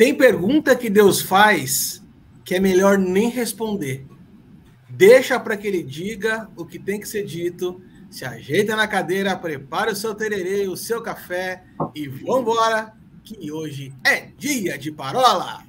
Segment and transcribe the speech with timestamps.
[0.00, 2.02] Tem pergunta que Deus faz
[2.42, 4.06] que é melhor nem responder.
[4.88, 9.36] Deixa para que ele diga o que tem que ser dito, se ajeita na cadeira,
[9.36, 15.62] prepara o seu tererê, o seu café e vambora, que hoje é dia de parola!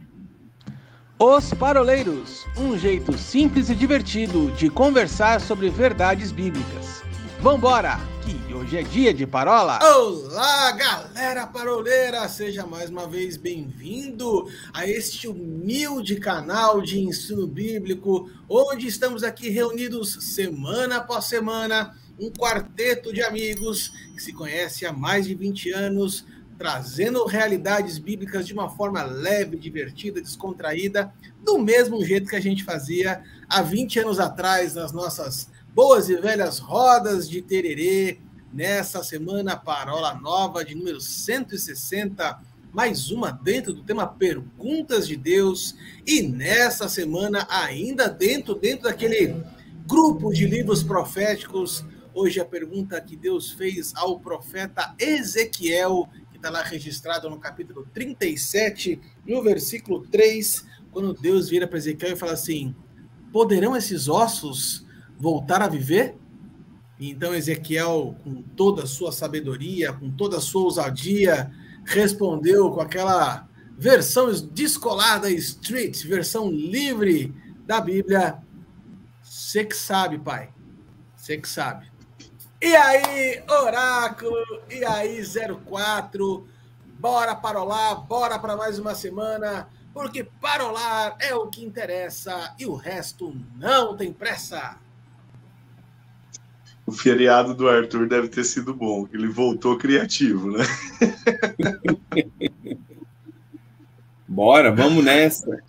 [1.20, 7.11] Os Paroleiros, um jeito simples e divertido de conversar sobre verdades bíblicas.
[7.42, 8.00] Vambora!
[8.24, 9.80] que hoje é dia de parola.
[9.82, 12.30] Olá, galera paroleira!
[12.30, 19.50] Seja mais uma vez bem-vindo a este humilde canal de ensino bíblico, onde estamos aqui
[19.50, 25.72] reunidos semana após semana, um quarteto de amigos que se conhece há mais de 20
[25.72, 26.24] anos,
[26.60, 31.12] trazendo realidades bíblicas de uma forma leve, divertida, descontraída,
[31.44, 36.16] do mesmo jeito que a gente fazia há 20 anos atrás nas nossas boas e
[36.18, 38.20] velhas rodas de tererê.
[38.54, 42.42] Nessa semana, parola nova de número 160,
[42.74, 45.76] mais uma dentro do tema Perguntas de Deus.
[46.06, 49.42] E nessa semana, ainda dentro, dentro daquele
[49.88, 56.50] grupo de livros proféticos, hoje a pergunta que Deus fez ao profeta Ezequiel, que está
[56.50, 62.34] lá registrado no capítulo 37, no versículo 3, quando Deus vira para Ezequiel e fala
[62.34, 62.76] assim:
[63.32, 64.86] Poderão esses ossos
[65.22, 66.18] voltar a viver?
[67.00, 71.52] Então Ezequiel, com toda a sua sabedoria, com toda a sua ousadia,
[71.86, 73.48] respondeu com aquela
[73.78, 77.34] versão descolada street, versão livre
[77.66, 78.40] da Bíblia.
[79.22, 80.50] Você que sabe, pai.
[81.16, 81.92] Você que sabe.
[82.60, 84.36] E aí, oráculo?
[84.70, 85.22] E aí,
[85.66, 86.48] 04?
[87.00, 92.76] Bora parolar, bora para mais uma semana, porque parolar é o que interessa e o
[92.76, 94.80] resto não tem pressa
[96.86, 100.64] o feriado do Arthur deve ter sido bom, ele voltou criativo, né?
[104.28, 105.62] Bora, vamos nessa.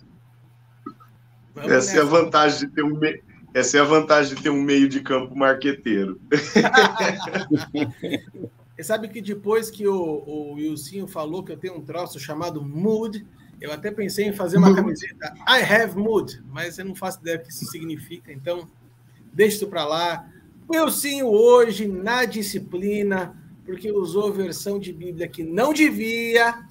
[1.53, 1.97] Vamos Essa nessa.
[1.97, 3.21] é a vantagem de ter um me...
[3.53, 6.19] Essa é a vantagem de ter um meio de campo marqueteiro.
[8.75, 12.63] Você sabe que depois que o, o Wilsinho falou que eu tenho um troço chamado
[12.63, 13.23] mood,
[13.61, 17.37] eu até pensei em fazer uma camiseta I have mood, mas eu não faço ideia
[17.37, 18.67] do que isso significa, então
[19.31, 20.27] deixa isso para lá.
[20.69, 23.35] Wilson hoje na disciplina,
[23.65, 26.67] porque usou versão de Bíblia que não devia.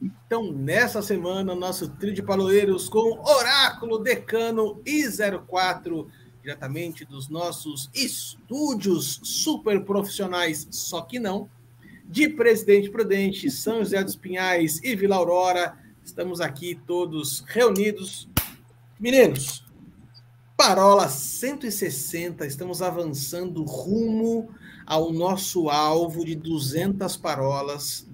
[0.00, 5.04] Então, nessa semana, nosso trio de paloeiros com Oráculo Decano e
[5.46, 6.08] 04,
[6.42, 11.48] diretamente dos nossos estúdios super profissionais, só que não,
[12.04, 15.78] de Presidente Prudente, São José dos Pinhais e Vila Aurora.
[16.04, 18.28] Estamos aqui todos reunidos.
[18.98, 19.64] Meninos,
[20.64, 24.48] Parola 160, estamos avançando rumo
[24.86, 28.08] ao nosso alvo de 200 parolas.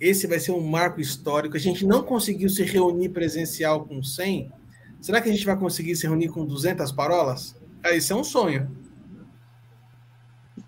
[0.00, 1.56] Esse vai ser um marco histórico.
[1.56, 4.52] A gente não conseguiu se reunir presencial com 100.
[5.00, 7.54] Será que a gente vai conseguir se reunir com 200 parolas?
[7.84, 8.68] Ah, isso é um sonho.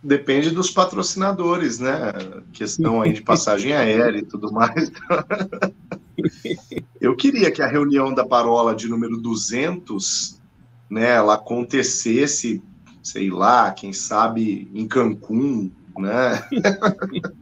[0.00, 2.12] Depende dos patrocinadores, né?
[2.52, 4.92] Questão aí de passagem aérea e tudo mais.
[7.00, 10.39] Eu queria que a reunião da parola de número 200
[10.90, 12.60] né, ela acontecesse,
[13.02, 16.42] sei lá, quem sabe em Cancún, né?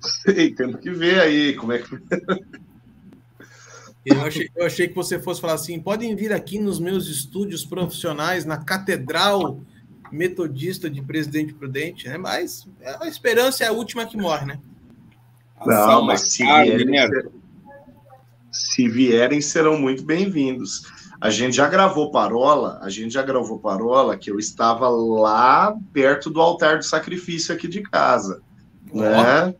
[0.00, 1.98] sei, temos que ver aí como é que.
[4.04, 7.64] Eu achei, eu achei que você fosse falar assim: podem vir aqui nos meus estúdios
[7.64, 9.60] profissionais, na Catedral
[10.10, 12.16] Metodista de Presidente Prudente, né?
[12.18, 12.66] Mas
[13.00, 14.60] a esperança é a última que morre, né?
[15.64, 17.30] Não, mas se vierem,
[18.50, 20.82] se vierem serão muito bem-vindos.
[21.20, 26.30] A gente já gravou parola, a gente já gravou parola que eu estava lá perto
[26.30, 28.40] do altar do sacrifício aqui de casa,
[28.92, 29.00] oh.
[29.00, 29.54] né?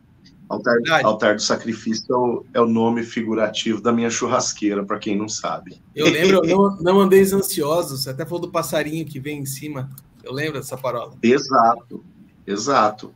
[0.47, 5.15] Altar, altar do sacrifício é o, é o, nome figurativo da minha churrasqueira, para quem
[5.15, 5.79] não sabe.
[5.95, 9.91] Eu lembro, não, não andeis ansiosos, até falou do passarinho que vem em cima.
[10.23, 11.13] Eu lembro dessa parola.
[11.21, 12.03] Exato,
[12.47, 13.13] exato.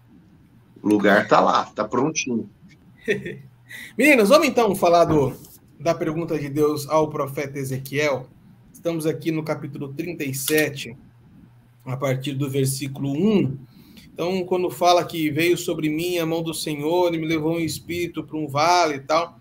[0.82, 2.48] O lugar tá lá, tá prontinho.
[3.98, 5.34] Meninos, vamos então falar do,
[5.80, 8.28] da pergunta de Deus ao profeta Ezequiel.
[8.84, 10.98] Estamos aqui no capítulo 37,
[11.86, 13.58] a partir do versículo 1.
[14.14, 17.64] Então, quando fala que veio sobre mim a mão do Senhor e me levou em
[17.64, 19.40] espírito para um vale e tal.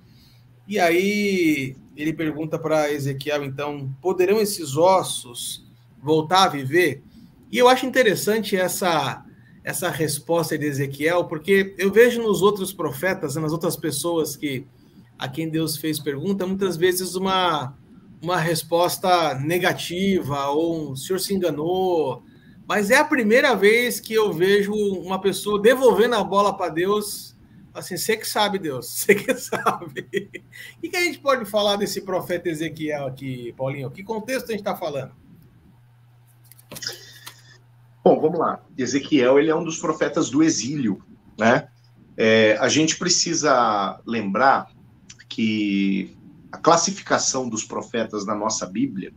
[0.68, 5.66] E aí ele pergunta para Ezequiel, então, poderão esses ossos
[6.00, 7.02] voltar a viver?
[7.50, 9.26] E eu acho interessante essa
[9.64, 14.64] essa resposta de Ezequiel, porque eu vejo nos outros profetas, nas outras pessoas que
[15.18, 17.76] a quem Deus fez pergunta, muitas vezes uma
[18.22, 22.22] uma resposta negativa ou o senhor se enganou.
[22.66, 27.32] Mas é a primeira vez que eu vejo uma pessoa devolvendo a bola para Deus
[27.74, 30.30] Assim, você que sabe, Deus, você que sabe.
[30.82, 33.90] O que a gente pode falar desse profeta Ezequiel aqui, Paulinho?
[33.90, 35.12] Que contexto a gente está falando?
[38.04, 38.62] Bom, vamos lá.
[38.76, 41.02] Ezequiel ele é um dos profetas do exílio,
[41.38, 41.68] né?
[42.16, 44.70] É, a gente precisa lembrar
[45.28, 46.14] que
[46.52, 49.12] a classificação dos profetas na nossa Bíblia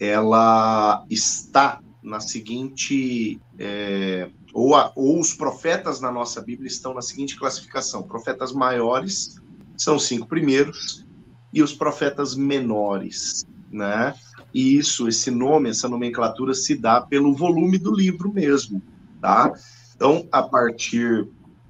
[0.00, 7.02] ela está na seguinte é, ou, a, ou os profetas na nossa Bíblia estão na
[7.02, 9.40] seguinte classificação: profetas maiores
[9.76, 11.06] são os cinco primeiros
[11.52, 14.14] e os profetas menores, né?
[14.52, 18.82] E isso, esse nome, essa nomenclatura se dá pelo volume do livro mesmo,
[19.20, 19.52] tá?
[19.94, 21.28] Então, a partir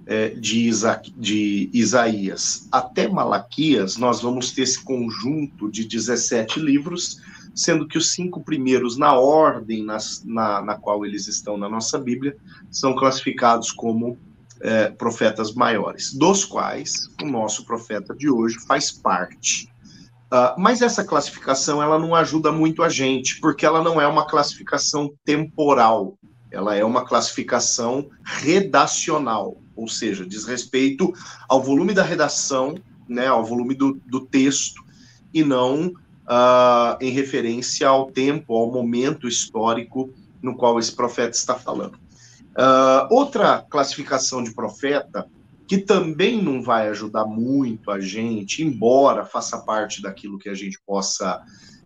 [0.09, 0.71] é, de,
[1.19, 7.21] de Isaías até Malaquias, nós vamos ter esse conjunto de 17 livros,
[7.55, 11.99] sendo que os cinco primeiros, na ordem nas, na, na qual eles estão na nossa
[11.99, 12.35] Bíblia,
[12.71, 14.17] são classificados como
[14.61, 19.71] é, profetas maiores, dos quais o nosso profeta de hoje faz parte.
[20.33, 24.27] Uh, mas essa classificação ela não ajuda muito a gente, porque ela não é uma
[24.27, 26.19] classificação temporal,
[26.51, 31.13] ela é uma classificação redacional, ou seja, diz respeito
[31.49, 32.75] ao volume da redação,
[33.09, 34.83] né, ao volume do, do texto,
[35.33, 41.55] e não uh, em referência ao tempo, ao momento histórico no qual esse profeta está
[41.55, 41.95] falando.
[41.95, 45.27] Uh, outra classificação de profeta
[45.69, 50.81] que também não vai ajudar muito a gente, embora faça parte daquilo que a gente
[50.85, 51.45] possa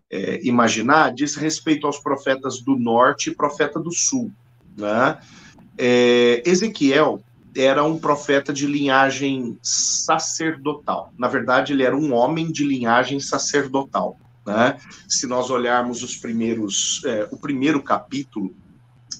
[0.08, 4.30] é, imaginar, diz respeito aos profetas do norte e profeta do sul.
[4.76, 5.18] Né?
[5.76, 7.20] É, Ezequiel
[7.54, 11.12] era um profeta de linhagem sacerdotal.
[11.18, 14.18] Na verdade, ele era um homem de linhagem sacerdotal.
[14.46, 14.78] Né?
[15.08, 18.54] Se nós olharmos os primeiros, é, o primeiro capítulo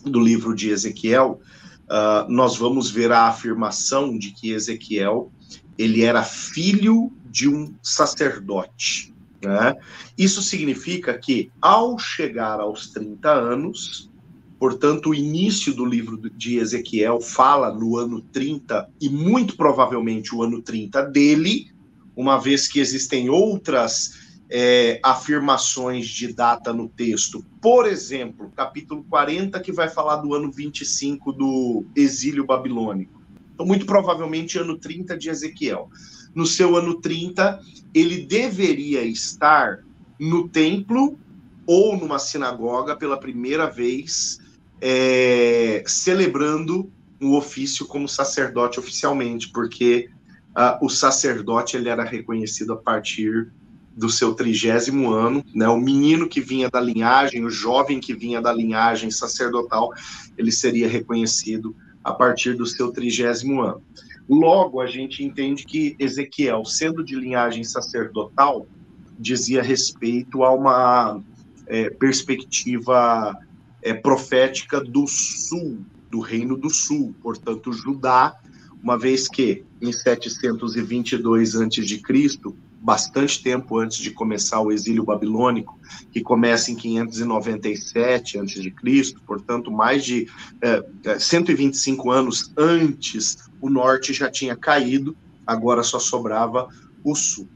[0.05, 1.41] do livro de Ezequiel,
[1.85, 5.31] uh, nós vamos ver a afirmação de que Ezequiel
[5.79, 9.15] ele era filho de um sacerdote.
[9.43, 9.77] Né?
[10.17, 14.11] Isso significa que, ao chegar aos 30 anos,
[14.63, 20.41] portanto, o início do livro de Ezequiel fala no ano 30, e muito provavelmente o
[20.41, 21.73] ano 30 dele,
[22.15, 27.45] uma vez que existem outras é, afirmações de data no texto.
[27.61, 33.21] Por exemplo, capítulo 40, que vai falar do ano 25 do exílio babilônico.
[33.53, 35.91] Então, muito provavelmente, ano 30 de Ezequiel.
[36.33, 37.61] No seu ano 30,
[37.93, 39.81] ele deveria estar
[40.21, 41.19] no templo
[41.67, 44.41] ou numa sinagoga pela primeira vez,
[44.85, 46.91] é, celebrando
[47.21, 50.11] o ofício como sacerdote oficialmente, porque
[50.57, 53.53] uh, o sacerdote ele era reconhecido a partir
[53.97, 55.69] do seu trigésimo ano, né?
[55.69, 59.93] O menino que vinha da linhagem, o jovem que vinha da linhagem sacerdotal,
[60.37, 63.81] ele seria reconhecido a partir do seu trigésimo ano.
[64.29, 68.67] Logo, a gente entende que Ezequiel, sendo de linhagem sacerdotal,
[69.17, 71.21] dizia respeito a uma
[71.69, 73.39] é, perspectiva
[73.83, 75.79] é, profética do sul,
[76.11, 78.39] do reino do sul, portanto, Judá,
[78.83, 82.01] uma vez que em 722 a.C.,
[82.81, 85.79] bastante tempo antes de começar o exílio babilônico,
[86.11, 90.29] que começa em 597 a.C., portanto, mais de
[90.61, 96.69] é, 125 anos antes, o norte já tinha caído, agora só sobrava
[97.05, 97.49] o sul.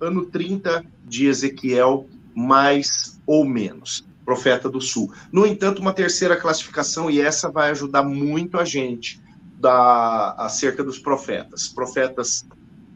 [0.00, 5.12] Ano 30 de Ezequiel, mais ou menos, profeta do sul.
[5.30, 9.20] No entanto, uma terceira classificação, e essa vai ajudar muito a gente,
[9.58, 11.68] da, acerca dos profetas.
[11.68, 12.46] Profetas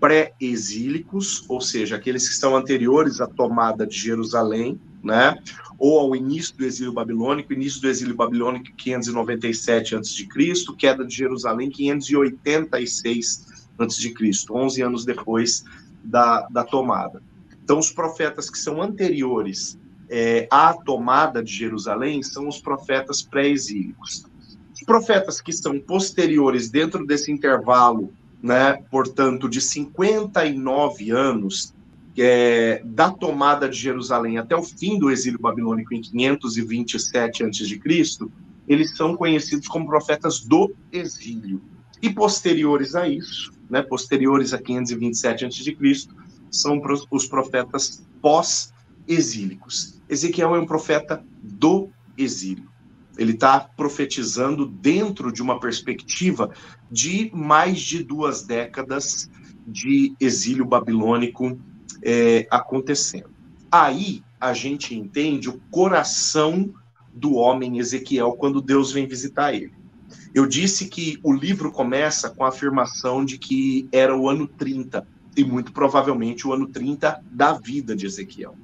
[0.01, 5.37] pré-exílicos, ou seja, aqueles que estão anteriores à tomada de Jerusalém, né?
[5.79, 10.27] Ou ao início do exílio babilônico, início do exílio babilônico 597 a.C.,
[10.77, 13.47] queda de Jerusalém 586
[13.79, 14.15] a.C.,
[14.51, 15.65] 11 anos depois
[16.03, 17.23] da, da tomada.
[17.63, 19.79] Então, os profetas que são anteriores
[20.11, 24.25] é, à tomada de Jerusalém são os profetas pré-exílicos.
[24.73, 28.13] Os profetas que são posteriores dentro desse intervalo
[28.43, 31.75] né, portanto, de 59 anos
[32.17, 37.81] é, da tomada de Jerusalém até o fim do exílio babilônico em 527 a.C.,
[38.67, 41.61] eles são conhecidos como profetas do exílio.
[42.03, 45.77] E posteriores a isso, né, posteriores a 527 a.C.,
[46.51, 48.05] são os profetas
[49.09, 50.01] pós-exílicos.
[50.09, 52.69] Ezequiel é um profeta do exílio.
[53.17, 56.53] Ele está profetizando dentro de uma perspectiva
[56.91, 59.29] de mais de duas décadas
[59.67, 61.59] de exílio babilônico
[62.03, 63.31] é, acontecendo.
[63.73, 66.73] Aí a gente entende o coração
[67.13, 69.73] do homem Ezequiel quando Deus vem visitar ele.
[70.33, 75.07] Eu disse que o livro começa com a afirmação de que era o ano 30,
[75.37, 78.55] e muito provavelmente o ano 30 da vida de Ezequiel.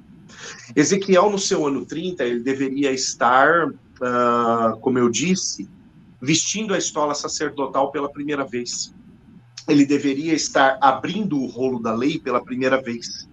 [0.75, 5.69] Ezequiel, no seu ano 30, ele deveria estar, uh, como eu disse,
[6.21, 8.93] vestindo a estola sacerdotal pela primeira vez.
[9.67, 13.27] Ele deveria estar abrindo o rolo da lei pela primeira vez.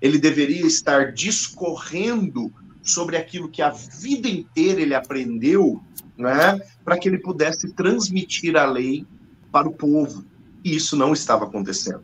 [0.00, 5.80] Ele deveria estar discorrendo sobre aquilo que a vida inteira ele aprendeu,
[6.16, 9.06] né, para que ele pudesse transmitir a lei
[9.50, 10.24] para o povo.
[10.62, 12.02] E isso não estava acontecendo.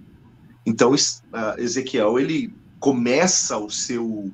[0.65, 0.95] Então,
[1.59, 4.33] Ezequiel, ele começa o seu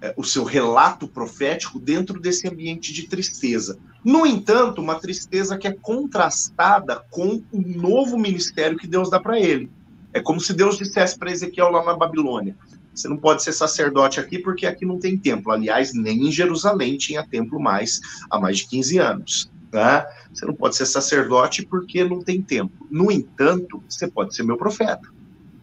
[0.00, 3.78] é, o seu relato profético dentro desse ambiente de tristeza.
[4.04, 9.40] No entanto, uma tristeza que é contrastada com o novo ministério que Deus dá para
[9.40, 9.70] ele.
[10.12, 12.54] É como se Deus dissesse para Ezequiel lá na Babilônia:
[12.94, 15.50] você não pode ser sacerdote aqui porque aqui não tem templo.
[15.50, 18.00] Aliás, nem em Jerusalém tinha templo mais
[18.30, 19.50] há mais de 15 anos.
[19.72, 20.06] Né?
[20.32, 22.86] Você não pode ser sacerdote porque não tem templo.
[22.90, 25.08] No entanto, você pode ser meu profeta.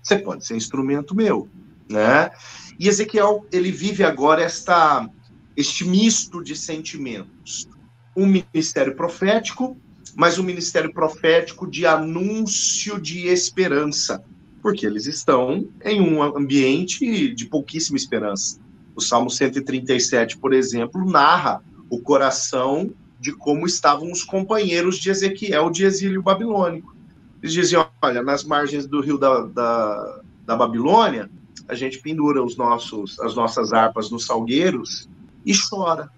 [0.02, 1.48] Você pode ser instrumento meu.
[1.90, 2.32] Né?
[2.80, 5.08] E Ezequiel, ele vive agora esta,
[5.56, 7.68] este misto de sentimentos.
[8.16, 9.78] Um ministério profético,
[10.16, 14.24] mas um ministério profético de anúncio de esperança,
[14.62, 18.60] porque eles estão em um ambiente de pouquíssima esperança.
[18.96, 25.70] O Salmo 137, por exemplo, narra o coração de como estavam os companheiros de Ezequiel
[25.70, 26.96] de exílio babilônico.
[27.42, 31.30] Eles diziam: olha, nas margens do rio da, da, da Babilônia,
[31.68, 35.10] a gente pendura os nossos, as nossas harpas nos salgueiros
[35.46, 36.10] e chora,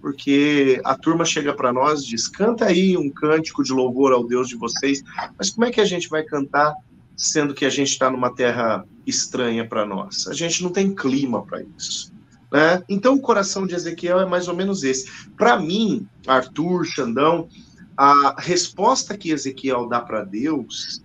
[0.00, 4.24] porque a turma chega para nós e diz: canta aí um cântico de louvor ao
[4.24, 5.02] Deus de vocês,
[5.38, 6.74] mas como é que a gente vai cantar
[7.16, 10.26] sendo que a gente está numa terra estranha para nós?
[10.26, 12.12] A gente não tem clima para isso.
[12.52, 12.82] Né?
[12.88, 15.28] Então, o coração de Ezequiel é mais ou menos esse.
[15.36, 17.48] Para mim, Arthur, Xandão,
[17.96, 21.02] a resposta que Ezequiel dá para Deus,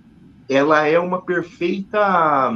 [0.48, 2.52] ela é uma perfeita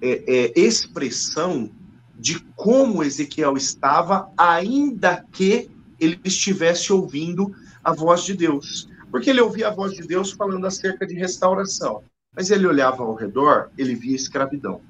[0.00, 1.70] é, é, expressão
[2.18, 8.88] de como Ezequiel estava, ainda que ele estivesse ouvindo a voz de Deus.
[9.10, 12.02] Porque ele ouvia a voz de Deus falando acerca de restauração.
[12.34, 14.80] Mas ele olhava ao redor, ele via escravidão.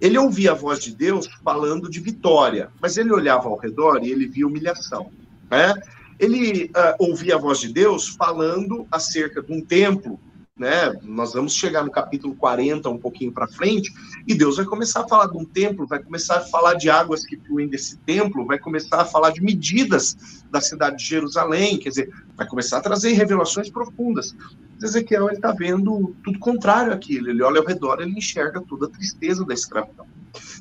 [0.00, 4.10] Ele ouvia a voz de Deus falando de vitória, mas ele olhava ao redor e
[4.10, 5.10] ele via humilhação.
[5.50, 5.74] Né?
[6.18, 10.20] Ele uh, ouvia a voz de Deus falando acerca de um templo
[10.56, 10.94] né?
[11.02, 13.92] Nós vamos chegar no capítulo 40, um pouquinho para frente,
[14.26, 17.26] e Deus vai começar a falar de um templo, vai começar a falar de águas
[17.26, 21.88] que fluem desse templo, vai começar a falar de medidas da cidade de Jerusalém, quer
[21.88, 24.34] dizer, vai começar a trazer revelações profundas.
[24.80, 29.44] Ezequiel está vendo tudo contrário àquilo, ele olha ao redor, ele enxerga toda a tristeza
[29.44, 30.06] da escravidão.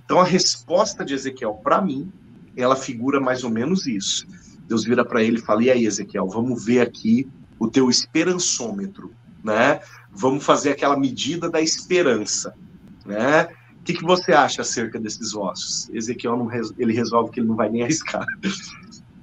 [0.03, 2.11] Então a resposta de Ezequiel para mim,
[2.57, 4.25] ela figura mais ou menos isso.
[4.67, 7.27] Deus vira para ele e fala: "E aí, Ezequiel, vamos ver aqui
[7.59, 9.11] o teu esperançômetro
[9.43, 9.81] né?
[10.11, 12.55] Vamos fazer aquela medida da esperança,
[13.05, 13.49] né?
[13.79, 15.89] O que, que você acha acerca desses ossos?
[15.89, 18.25] Ezequiel não ele resolve que ele não vai nem arriscar.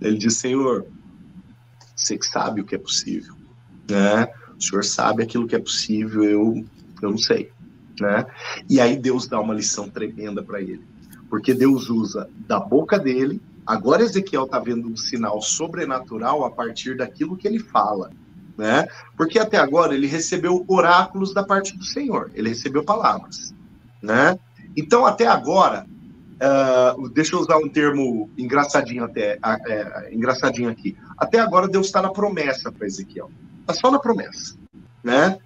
[0.01, 0.87] Ele diz: Senhor,
[1.95, 3.35] você que sabe o que é possível,
[3.87, 4.29] né?
[4.59, 6.65] O Senhor sabe aquilo que é possível, eu,
[7.03, 7.53] eu não sei,
[8.01, 8.27] né?
[8.67, 10.83] E aí Deus dá uma lição tremenda para ele,
[11.29, 13.43] porque Deus usa da boca dele.
[13.67, 18.11] Agora Ezequiel está vendo um sinal sobrenatural a partir daquilo que ele fala
[18.61, 18.87] né?
[19.17, 23.55] Porque até agora ele recebeu oráculos da parte do Senhor, ele recebeu palavras,
[24.03, 24.39] né?
[24.77, 25.87] Então até agora,
[26.37, 30.95] uh, deixa eu usar um termo engraçadinho até, uh, engraçadinho aqui.
[31.17, 33.31] Até agora Deus está na promessa para Ezequiel,
[33.63, 34.55] está só na promessa,
[35.03, 35.39] né?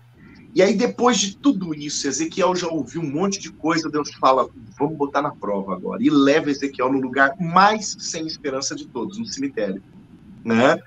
[0.52, 4.49] E aí depois de tudo isso, Ezequiel já ouviu um monte de coisa, Deus fala,
[4.76, 9.18] vamos botar na prova agora e leva Ezequiel no lugar mais sem esperança de todos,
[9.18, 9.80] no cemitério,
[10.44, 10.80] né?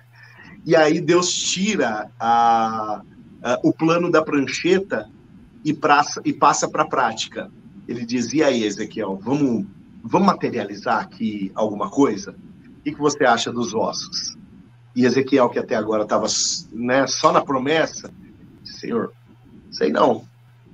[0.68, 3.02] E aí Deus tira a,
[3.42, 5.10] a, o plano da prancheta
[5.64, 7.50] e, praça, e passa para a prática.
[7.88, 9.66] Ele diz: E aí, Ezequiel, vamos,
[10.04, 12.36] vamos materializar aqui alguma coisa?
[12.80, 14.38] O que, que você acha dos ossos?
[14.94, 16.28] E Ezequiel, que até agora estava
[16.74, 18.12] né, só na promessa,
[18.66, 19.14] Senhor,
[19.72, 20.26] sei não,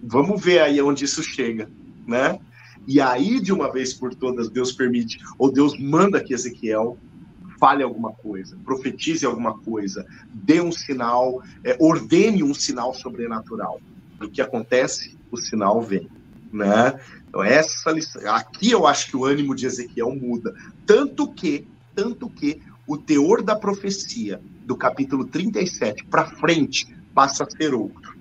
[0.02, 1.70] vamos ver aí onde isso chega,
[2.08, 2.40] né?
[2.88, 6.98] E aí, de uma vez por todas, Deus permite, ou Deus manda que Ezequiel
[7.64, 13.80] fale alguma coisa, profetize alguma coisa, dê um sinal, é, ordene um sinal sobrenatural.
[14.22, 15.18] O que acontece?
[15.32, 16.10] O sinal vem,
[16.52, 17.00] né?
[17.26, 20.54] Então essa lição, aqui eu acho que o ânimo de Ezequiel muda,
[20.86, 21.66] tanto que,
[21.96, 28.18] tanto que o teor da profecia do capítulo 37 para frente passa a ser outro.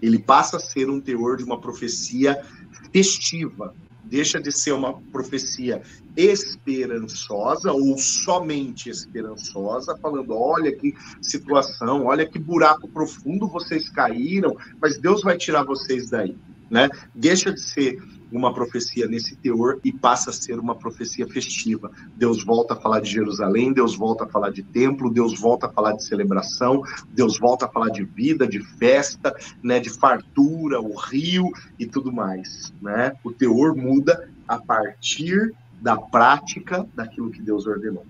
[0.00, 2.42] Ele passa a ser um teor de uma profecia
[2.90, 3.74] festiva,
[4.08, 5.82] deixa de ser uma profecia
[6.16, 14.98] esperançosa ou somente esperançosa, falando: olha que situação, olha que buraco profundo vocês caíram, mas
[14.98, 16.36] Deus vai tirar vocês daí.
[16.70, 16.88] Né?
[17.14, 17.98] Deixa de ser
[18.30, 21.90] uma profecia nesse teor e passa a ser uma profecia festiva.
[22.14, 25.70] Deus volta a falar de Jerusalém, Deus volta a falar de templo, Deus volta a
[25.70, 30.94] falar de celebração, Deus volta a falar de vida, de festa, né, de fartura, o
[30.94, 33.14] rio e tudo mais, né?
[33.24, 38.04] O teor muda a partir da prática daquilo que Deus ordenou.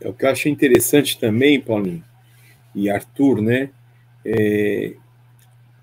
[0.00, 2.04] É o que eu achei interessante também, Paulinho
[2.74, 3.70] e Arthur, né?
[4.24, 4.94] É,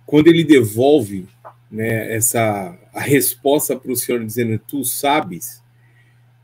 [0.05, 1.27] quando ele devolve
[1.71, 5.63] né, essa a resposta para o Senhor dizendo tu sabes,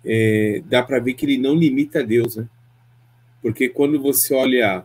[0.03, 2.47] é, dá para ver que ele não limita a Deus, né?
[3.41, 4.83] Porque quando você olha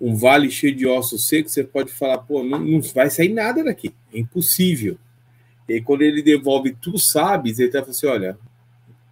[0.00, 3.64] um vale cheio de ossos secos, você pode falar, pô, não, não vai sair nada
[3.64, 4.98] daqui, é impossível.
[5.68, 8.38] E quando ele devolve tu sabes, ele está falando assim, olha,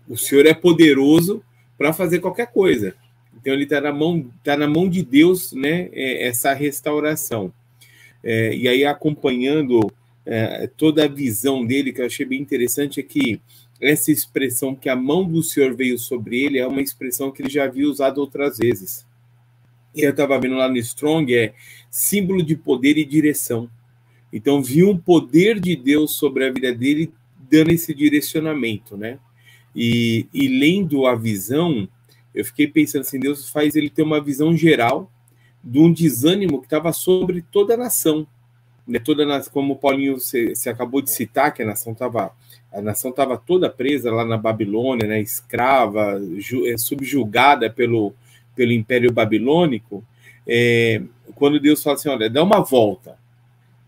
[0.09, 1.42] o Senhor é poderoso
[1.78, 2.94] para fazer qualquer coisa.
[3.35, 5.88] Então ele está na mão, tá na mão de Deus, né?
[5.92, 7.52] É, essa restauração.
[8.25, 9.93] É, e aí acompanhando
[10.25, 13.38] é, toda a visão dele, que eu achei bem interessante, é que
[13.78, 17.50] essa expressão que a mão do Senhor veio sobre ele é uma expressão que ele
[17.50, 19.07] já havia usado outras vezes.
[19.95, 21.52] E eu estava vendo lá no Strong, é
[21.90, 23.69] símbolo de poder e direção.
[24.33, 27.12] Então, viu um poder de Deus sobre a vida dele,
[27.49, 29.19] dando esse direcionamento, né?
[29.76, 31.88] E, e lendo a visão,
[32.35, 35.11] eu fiquei pensando assim: Deus faz ele ter uma visão geral
[35.64, 38.26] de um desânimo que estava sobre toda a nação
[38.87, 42.33] né, toda como o Paulinho você, acabou de citar, que a nação estava
[42.73, 48.12] a nação estava toda presa lá na Babilônia, né, escrava, ju, é, subjugada pelo,
[48.56, 50.04] pelo Império Babilônico,
[50.44, 51.00] é,
[51.37, 53.16] quando Deus fala assim, olha, dá uma volta,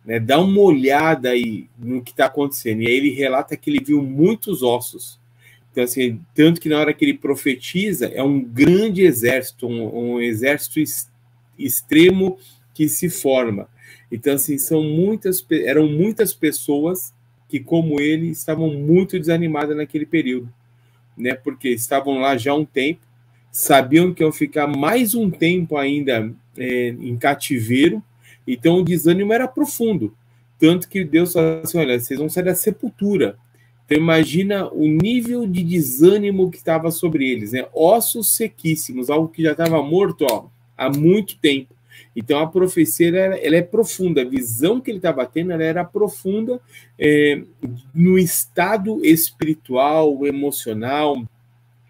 [0.05, 3.83] né, dá uma olhada aí no que está acontecendo, e aí ele relata que ele
[3.85, 5.19] viu muitos ossos,
[5.73, 10.21] então, assim, tanto que na hora que ele profetiza, é um grande exército, um, um
[10.21, 11.16] exército extremo
[12.75, 13.69] que se forma.
[14.11, 17.13] Então, assim, são muitas, eram muitas pessoas
[17.49, 20.53] que, como ele, estavam muito desanimadas naquele período,
[21.17, 21.35] né?
[21.35, 23.01] Porque estavam lá já há um tempo,
[23.51, 28.03] sabiam que iam ficar mais um tempo ainda é, em cativeiro,
[28.47, 30.15] então o desânimo era profundo.
[30.59, 33.37] Tanto que Deus falou assim: olha, vocês vão sair da sepultura.
[33.85, 37.67] Então, imagina o nível de desânimo que estava sobre eles, né?
[37.73, 41.75] Ossos sequíssimos, algo que já estava morto ó, há muito tempo.
[42.15, 45.85] Então a profecia ela, ela é profunda, a visão que ele estava tendo ela era
[45.85, 46.61] profunda
[46.99, 47.43] é,
[47.95, 51.23] no estado espiritual, emocional,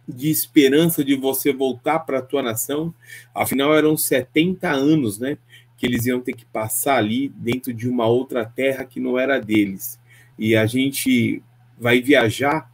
[0.09, 2.95] de esperança de você voltar para a tua nação.
[3.35, 5.37] Afinal, eram 70 anos, né?
[5.77, 9.41] Que eles iam ter que passar ali dentro de uma outra terra que não era
[9.41, 9.99] deles.
[10.39, 11.43] E a gente
[11.79, 12.71] vai viajar,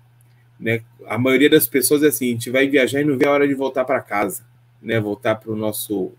[0.60, 0.82] né?
[1.06, 3.48] A maioria das pessoas é assim: a gente vai viajar e não vê a hora
[3.48, 4.44] de voltar para casa,
[4.82, 5.00] né?
[5.00, 6.12] Voltar para o nosso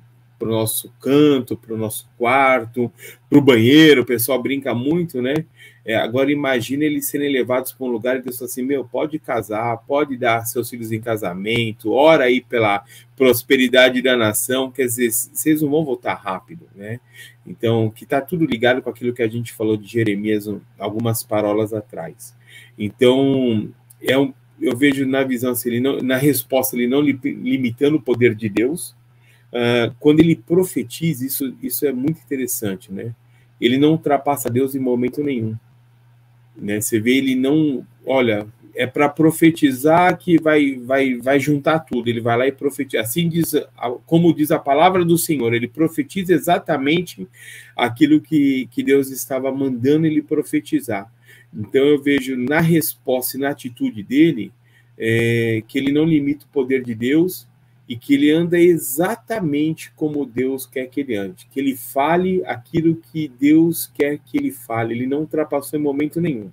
[0.44, 2.92] para o nosso canto, para o nosso quarto,
[3.30, 5.46] para o banheiro, o pessoal brinca muito, né?
[5.86, 9.78] É, agora imagine eles serem levados para um lugar e fala assim, meu, pode casar,
[9.86, 12.84] pode dar seus filhos em casamento, ora aí pela
[13.16, 17.00] prosperidade da nação, quer dizer, vocês não vão voltar rápido, né?
[17.46, 20.50] Então, que está tudo ligado com aquilo que a gente falou de Jeremias
[20.80, 22.34] algumas parolas atrás.
[22.78, 23.70] Então,
[24.02, 28.02] é um, eu vejo na visão, assim, ele não, na resposta, ele não limitando o
[28.02, 28.96] poder de Deus,
[29.54, 33.14] Uh, quando ele profetiza, isso, isso é muito interessante, né?
[33.62, 35.56] Ele não ultrapassa Deus em momento nenhum.
[36.58, 36.82] Né?
[36.82, 37.86] Você vê, ele não.
[38.04, 42.10] Olha, é para profetizar que vai, vai, vai juntar tudo.
[42.10, 43.04] Ele vai lá e profetiza.
[43.04, 43.54] Assim diz,
[44.08, 47.28] como diz a palavra do Senhor, ele profetiza exatamente
[47.78, 51.14] aquilo que, que Deus estava mandando ele profetizar.
[51.56, 54.52] Então eu vejo na resposta e na atitude dele
[54.98, 57.48] é, que ele não limita o poder de Deus,
[57.88, 62.96] e que ele anda exatamente como Deus quer que ele ande, que ele fale aquilo
[62.96, 66.50] que Deus quer que ele fale, ele não ultrapassou em momento nenhum.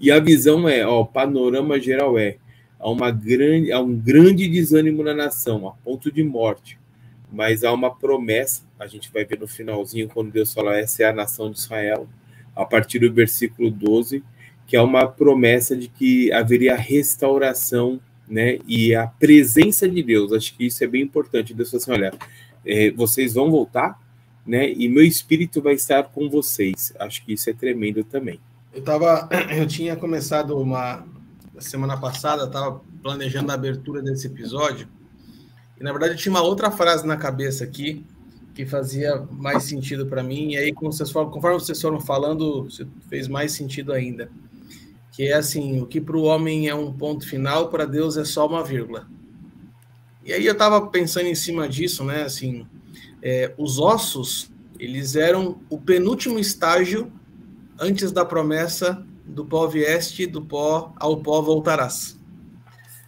[0.00, 2.36] E a visão é, ó, o panorama geral é,
[2.78, 6.78] há, uma grande, há um grande desânimo na nação, a ponto de morte,
[7.32, 11.06] mas há uma promessa, a gente vai ver no finalzinho, quando Deus fala, essa é
[11.06, 12.08] a nação de Israel,
[12.54, 14.22] a partir do versículo 12,
[14.66, 18.58] que é uma promessa de que haveria restauração né?
[18.66, 21.54] E a presença de Deus, acho que isso é bem importante.
[21.54, 22.12] Deus falou assim: olha,
[22.64, 24.00] é, vocês vão voltar,
[24.46, 24.70] né?
[24.72, 26.92] E meu espírito vai estar com vocês.
[26.98, 28.40] Acho que isso é tremendo também.
[28.72, 31.04] Eu tava, eu tinha começado uma
[31.58, 34.88] semana passada, estava planejando a abertura desse episódio.
[35.78, 38.04] E na verdade eu tinha uma outra frase na cabeça aqui
[38.54, 40.52] que fazia mais sentido para mim.
[40.52, 42.68] E aí, vocês foram, conforme vocês foram falando,
[43.08, 44.30] fez mais sentido ainda.
[45.12, 48.24] Que é assim: o que para o homem é um ponto final, para Deus é
[48.24, 49.06] só uma vírgula.
[50.24, 52.22] E aí eu estava pensando em cima disso, né?
[52.22, 52.66] Assim,
[53.20, 57.12] é, os ossos, eles eram o penúltimo estágio
[57.78, 62.18] antes da promessa do pó vieste, do pó ao pó voltarás.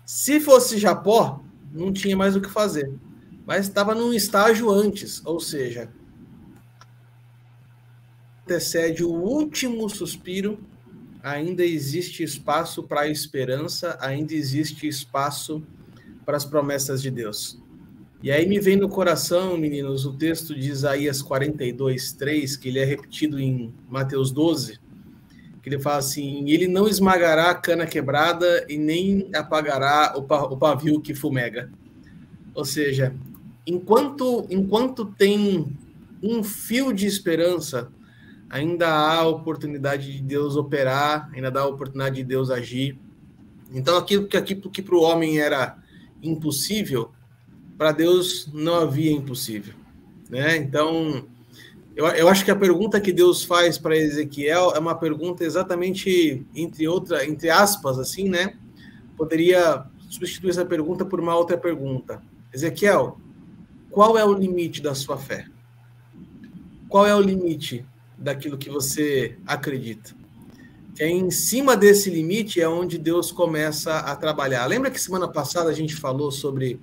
[0.04, 1.40] Se fosse Japó,
[1.72, 2.90] não tinha mais o que fazer
[3.46, 5.88] mas estava num estágio antes, ou seja,
[8.42, 10.58] antecede o último suspiro,
[11.22, 15.62] ainda existe espaço para a esperança, ainda existe espaço
[16.24, 17.60] para as promessas de Deus.
[18.22, 22.80] E aí me vem no coração, meninos, o texto de Isaías 42, 3, que ele
[22.80, 24.80] é repetido em Mateus 12,
[25.62, 31.00] que ele fala assim: Ele não esmagará a cana quebrada e nem apagará o pavio
[31.00, 31.70] que fumega.
[32.54, 33.14] Ou seja,
[33.66, 35.76] enquanto, enquanto tem
[36.22, 37.90] um fio de esperança,
[38.48, 42.98] ainda há a oportunidade de Deus operar, ainda dá a oportunidade de Deus agir.
[43.72, 45.76] Então, aquilo que, aquilo que para o homem era
[46.22, 47.10] impossível,
[47.76, 49.74] para Deus não havia impossível.
[50.30, 50.56] Né?
[50.56, 51.26] Então,
[51.94, 56.46] eu, eu acho que a pergunta que Deus faz para Ezequiel é uma pergunta exatamente,
[56.54, 58.54] entre, outra, entre aspas, assim, né?
[59.16, 62.22] Poderia substituir essa pergunta por uma outra pergunta.
[62.52, 63.18] Ezequiel,
[63.96, 65.46] qual é o limite da sua fé?
[66.86, 67.82] Qual é o limite
[68.18, 70.14] daquilo que você acredita?
[70.98, 74.66] É em cima desse limite é onde Deus começa a trabalhar.
[74.66, 76.78] Lembra que semana passada a gente falou sobre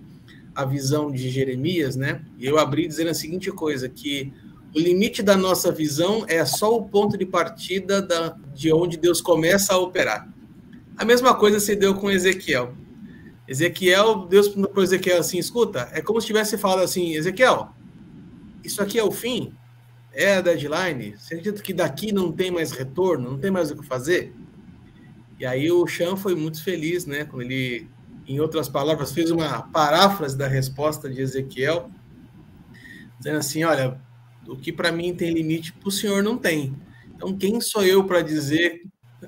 [0.56, 2.26] a visão de Jeremias, né?
[2.40, 4.34] E eu abri dizendo a seguinte coisa, que
[4.76, 9.22] o limite da nossa visão é só o ponto de partida da, de onde Deus
[9.22, 10.28] começa a operar.
[10.98, 12.74] A mesma coisa se deu com Ezequiel.
[13.48, 17.70] Ezequiel, Deus para Ezequiel assim, escuta, é como se tivesse falado assim, Ezequiel,
[18.64, 19.54] isso aqui é o fim?
[20.14, 21.16] É a deadline?
[21.18, 24.34] Você acredita que daqui não tem mais retorno, não tem mais o que fazer?
[25.40, 27.90] E aí o Chan foi muito feliz, né, quando ele,
[28.26, 31.90] em outras palavras, fez uma paráfrase da resposta de Ezequiel,
[33.18, 34.00] dizendo assim, olha,
[34.48, 36.76] o que para mim tem limite, para o senhor não tem.
[37.16, 38.84] Então, quem sou eu para dizer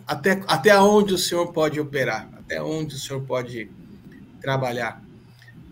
[0.05, 2.29] até, até onde o senhor pode operar?
[2.33, 3.69] Até onde o senhor pode
[4.45, 5.03] trabalhar.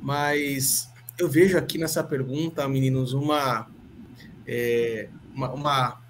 [0.01, 3.67] Mas eu vejo aqui nessa pergunta, meninos, uma,
[4.47, 6.01] é, uma, uma,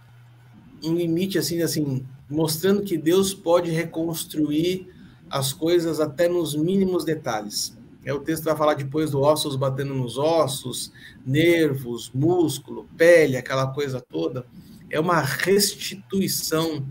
[0.82, 4.88] um limite assim, assim, mostrando que Deus pode reconstruir
[5.30, 7.78] as coisas até nos mínimos detalhes.
[8.06, 10.94] É o texto vai falar depois do ossos batendo nos ossos,
[11.26, 14.46] nervos, músculo, pele, aquela coisa toda.
[14.90, 16.86] É uma restituição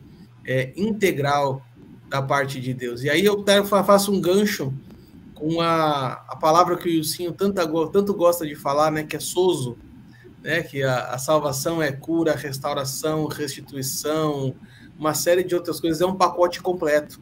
[0.44, 1.64] é, integral
[2.10, 3.02] da parte de Deus.
[3.02, 4.72] E aí eu faço um gancho
[5.42, 9.76] com a, palavra que o Ilcinho tanto, tanto gosta de falar, né, que é sozo,
[10.40, 14.54] né, que a, a salvação é cura, restauração, restituição,
[14.96, 17.20] uma série de outras coisas, é um pacote completo.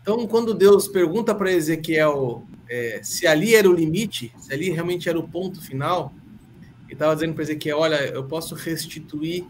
[0.00, 5.08] Então, quando Deus pergunta para Ezequiel é, se ali era o limite, se ali realmente
[5.08, 6.14] era o ponto final,
[6.84, 9.44] ele estava dizendo para Ezequiel: Olha, eu posso restituir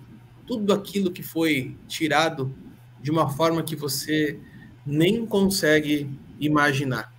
[0.46, 2.54] tudo aquilo que foi tirado
[3.02, 4.38] de uma forma que você
[4.86, 6.08] nem consegue
[6.40, 7.11] imaginar.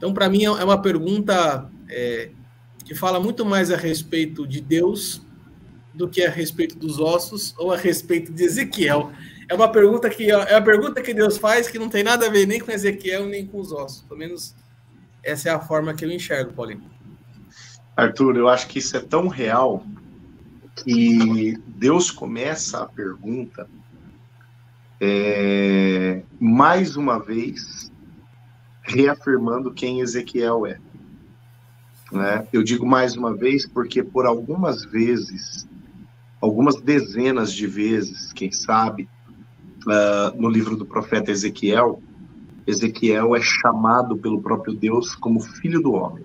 [0.00, 2.30] Então, para mim, é uma pergunta é,
[2.86, 5.20] que fala muito mais a respeito de Deus
[5.92, 9.12] do que a respeito dos ossos ou a respeito de Ezequiel.
[9.46, 12.30] É uma pergunta que é a pergunta que Deus faz que não tem nada a
[12.30, 14.00] ver nem com Ezequiel nem com os ossos.
[14.04, 14.54] Pelo menos
[15.22, 16.82] essa é a forma que eu enxergo, Paulinho.
[17.94, 19.84] Arthur, eu acho que isso é tão real
[20.76, 23.68] que Deus começa a pergunta
[24.98, 27.89] é, mais uma vez
[28.90, 30.78] reafirmando quem Ezequiel é.
[32.12, 32.46] Né?
[32.52, 35.68] Eu digo mais uma vez porque por algumas vezes,
[36.40, 39.08] algumas dezenas de vezes, quem sabe,
[39.86, 42.02] uh, no livro do profeta Ezequiel,
[42.66, 46.24] Ezequiel é chamado pelo próprio Deus como filho do homem.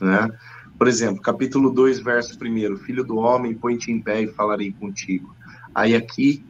[0.00, 0.30] Né?
[0.78, 5.34] Por exemplo, capítulo 2, verso 1, filho do homem, põe-te em pé e falarei contigo.
[5.74, 6.44] Aí aqui,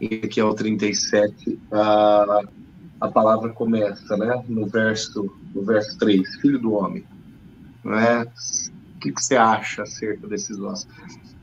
[0.00, 2.63] em Ezequiel 37, uh,
[3.04, 4.42] a palavra começa, né?
[4.48, 7.04] No verso, no verso 3, filho do homem.
[7.84, 8.22] Né?
[8.96, 10.88] O que, que você acha acerca desses ossos?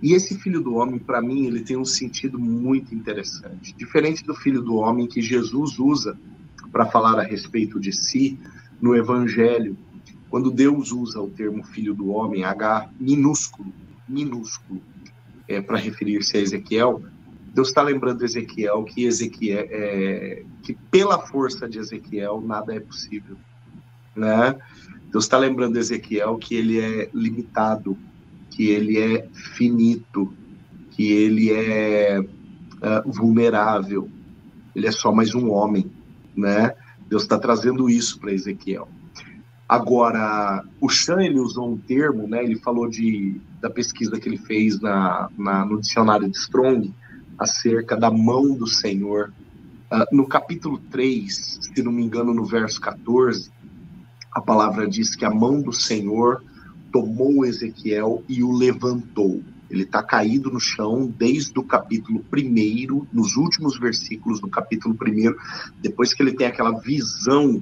[0.02, 3.76] E esse filho do homem, para mim, ele tem um sentido muito interessante.
[3.78, 6.18] Diferente do filho do homem que Jesus usa
[6.72, 8.40] para falar a respeito de si
[8.82, 9.78] no Evangelho,
[10.30, 13.72] quando Deus usa o termo filho do homem, H minúsculo,
[14.08, 14.82] minúsculo,
[15.48, 17.04] é, para referir-se a Ezequiel,
[17.54, 23.36] Deus está lembrando Ezequiel que Ezequiel é, que pela força de Ezequiel nada é possível,
[24.16, 24.56] né?
[25.12, 27.98] Deus está lembrando Ezequiel que ele é limitado
[28.52, 30.32] que ele é finito,
[30.92, 34.10] que ele é uh, vulnerável,
[34.76, 35.90] ele é só mais um homem,
[36.36, 36.76] né?
[37.08, 38.88] Deus está trazendo isso para Ezequiel.
[39.68, 42.44] Agora, o Chan ele usou um termo, né?
[42.44, 46.94] Ele falou de, da pesquisa que ele fez na, na no dicionário de Strong
[47.42, 49.34] acerca da mão do Senhor.
[49.92, 53.52] Uh, no capítulo 3, se não me engano, no verso 14,
[54.32, 56.44] a palavra diz que a mão do Senhor
[56.92, 59.42] tomou Ezequiel e o levantou.
[59.70, 65.36] Ele está caído no chão desde o capítulo 1, nos últimos versículos do capítulo 1,
[65.82, 67.62] depois que ele tem aquela visão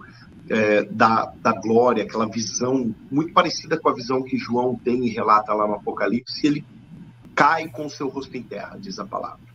[0.49, 5.09] é, da, da glória, aquela visão muito parecida com a visão que João tem e
[5.09, 6.65] relata lá no Apocalipse, ele
[7.35, 9.48] cai com o seu rosto em terra, diz a palavra.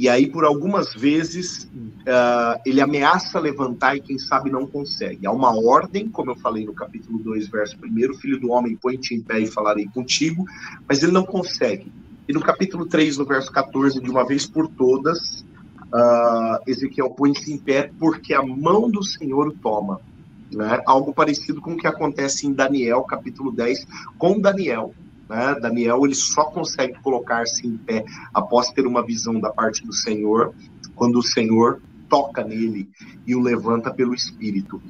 [0.00, 5.26] E aí, por algumas vezes, uh, ele ameaça levantar e quem sabe não consegue.
[5.26, 9.14] Há uma ordem, como eu falei no capítulo 2, verso 1, filho do homem, põe-te
[9.14, 10.46] em pé e falarei contigo,
[10.88, 11.92] mas ele não consegue.
[12.26, 15.44] E no capítulo 3, no verso 14, de uma vez por todas,
[15.92, 20.00] uh, Ezequiel põe-se em pé porque a mão do Senhor o toma.
[20.50, 20.80] Né?
[20.86, 23.86] Algo parecido com o que acontece em Daniel, capítulo 10,
[24.16, 24.94] com Daniel.
[25.30, 25.54] Né?
[25.60, 30.52] Daniel ele só consegue colocar-se em pé após ter uma visão da parte do Senhor,
[30.96, 32.90] quando o Senhor toca nele
[33.24, 34.82] e o levanta pelo Espírito.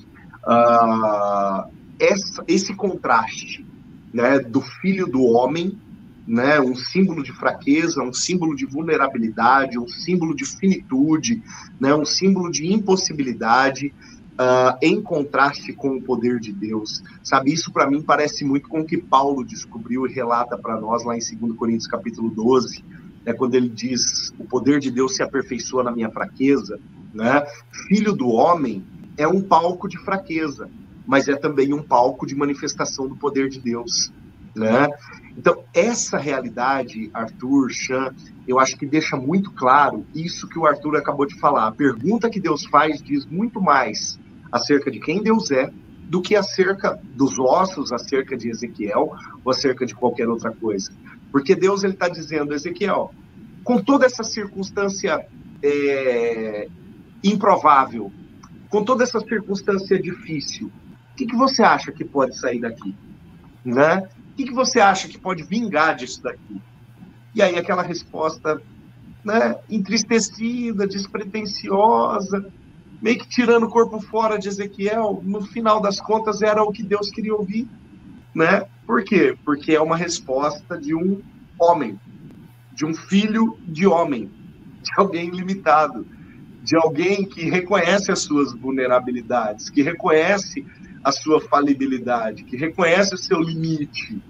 [0.43, 3.67] Uh, essa, esse contraste
[4.15, 5.79] né, do filho do homem,
[6.27, 11.43] né, um símbolo de fraqueza, um símbolo de vulnerabilidade, um símbolo de finitude,
[11.79, 13.93] né, um símbolo de impossibilidade,
[14.41, 17.03] uh, em contraste com o poder de Deus.
[17.23, 21.05] Sabe, isso para mim parece muito com o que Paulo descobriu e relata para nós
[21.05, 22.83] lá em 2 Coríntios capítulo 12,
[23.25, 26.81] né, quando ele diz: "O poder de Deus se aperfeiçoa na minha fraqueza",
[27.13, 27.45] né?
[27.87, 28.83] Filho do homem
[29.19, 30.71] é um palco de fraqueza,
[31.07, 34.11] mas é também um palco de manifestação do poder de Deus.
[34.55, 34.89] Né?
[35.37, 38.13] Então, essa realidade, Arthur, Chan,
[38.49, 41.69] eu acho que deixa muito claro isso que o Arthur acabou de falar.
[41.69, 44.19] A pergunta que Deus faz diz muito mais
[44.51, 45.71] acerca de quem Deus é
[46.11, 49.13] do que acerca dos ossos, acerca de Ezequiel
[49.45, 50.93] ou acerca de qualquer outra coisa.
[51.31, 53.15] Porque Deus está dizendo, Ezequiel,
[53.63, 55.25] com toda essa circunstância
[55.63, 56.69] é,
[57.23, 58.13] improvável,
[58.69, 60.67] com toda essa circunstância difícil,
[61.13, 62.97] o que, que você acha que pode sair daqui?
[63.65, 64.09] Né?
[64.33, 66.61] O que, que você acha que pode vingar disso daqui?
[67.35, 68.61] E aí aquela resposta
[69.25, 72.51] né, entristecida, despretensiosa,
[73.01, 76.83] meio que tirando o corpo fora de Ezequiel, no final das contas era o que
[76.83, 77.69] Deus queria ouvir,
[78.35, 78.67] né?
[78.87, 79.37] Por quê?
[79.45, 81.21] Porque é uma resposta de um
[81.59, 81.99] homem,
[82.73, 84.31] de um filho de homem,
[84.83, 86.07] de alguém limitado,
[86.63, 90.65] de alguém que reconhece as suas vulnerabilidades, que reconhece
[91.03, 94.21] a sua falibilidade, que reconhece o seu limite,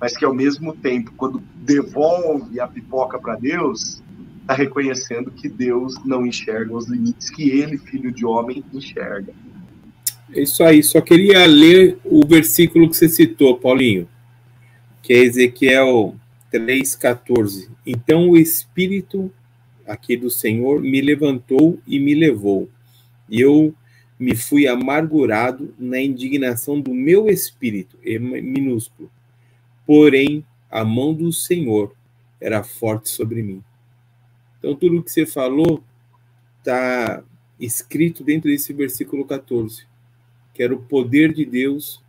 [0.00, 4.01] mas que ao mesmo tempo, quando devolve a pipoca para Deus,
[4.42, 9.32] está reconhecendo que Deus não enxerga os limites que ele, filho de homem, enxerga.
[10.34, 14.08] É isso aí, só queria ler o versículo que você citou, Paulinho,
[15.02, 16.16] que é Ezequiel
[16.52, 17.68] 3,14.
[17.86, 19.32] Então o Espírito
[19.86, 22.68] aqui do Senhor me levantou e me levou,
[23.28, 23.74] e eu
[24.18, 29.10] me fui amargurado na indignação do meu espírito, minúsculo.
[29.84, 31.92] Porém, a mão do Senhor
[32.40, 33.62] era forte sobre mim.
[34.62, 35.82] Então, tudo o que você falou
[36.60, 37.24] está
[37.58, 39.84] escrito dentro desse versículo 14,
[40.54, 42.00] que era o poder de Deus,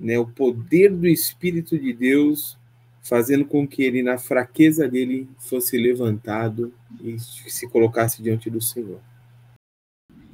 [0.00, 2.56] né, o poder do Espírito de Deus,
[3.02, 8.98] fazendo com que ele, na fraqueza dele, fosse levantado e se colocasse diante do Senhor.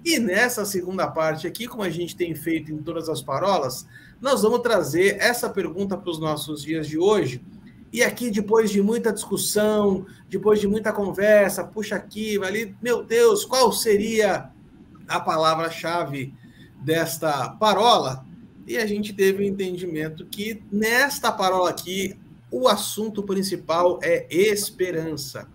[0.05, 3.89] E nessa segunda parte aqui, como a gente tem feito em todas as parolas,
[4.21, 7.43] nós vamos trazer essa pergunta para os nossos dias de hoje,
[7.92, 13.44] e aqui, depois de muita discussão, depois de muita conversa, puxa aqui, ali, meu Deus,
[13.44, 14.50] qual seria
[15.09, 16.33] a palavra-chave
[16.81, 18.24] desta parola?
[18.64, 22.16] E a gente teve o um entendimento que nesta parola aqui,
[22.48, 25.48] o assunto principal é esperança.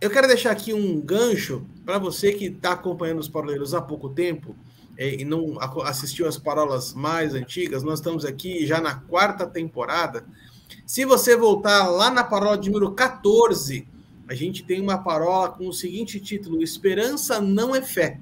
[0.00, 4.08] Eu quero deixar aqui um gancho para você que está acompanhando os paroleiros há pouco
[4.08, 4.56] tempo
[4.96, 7.82] é, e não assistiu às parolas mais antigas.
[7.84, 10.24] Nós estamos aqui já na quarta temporada
[10.86, 13.86] se você voltar lá na parola de número 14,
[14.28, 18.20] a gente tem uma parola com o seguinte título: Esperança não é fé.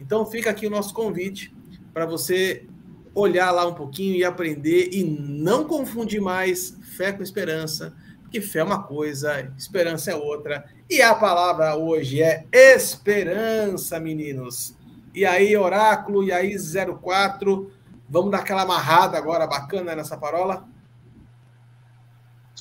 [0.00, 1.54] Então fica aqui o nosso convite
[1.92, 2.66] para você
[3.14, 8.58] olhar lá um pouquinho e aprender e não confundir mais fé com esperança, porque fé
[8.58, 10.66] é uma coisa, esperança é outra.
[10.90, 14.76] E a palavra hoje é esperança, meninos.
[15.14, 16.54] E aí, oráculo, e aí
[17.00, 17.70] 04,
[18.08, 20.68] vamos dar aquela amarrada agora bacana nessa parola?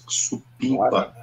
[0.08, 1.14] Supimpa.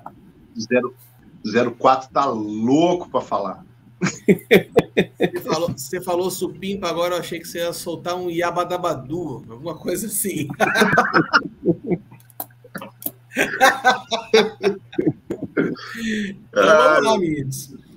[1.79, 3.65] 04 tá louco para falar.
[4.03, 9.77] Você falou, você falou supimpa, agora eu achei que você ia soltar um Yabadabadu, alguma
[9.77, 10.49] coisa assim.
[16.51, 17.17] então, vamos lá.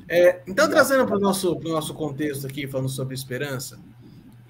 [0.08, 3.80] É, então, trazendo para o nosso, nosso contexto aqui, falando sobre esperança,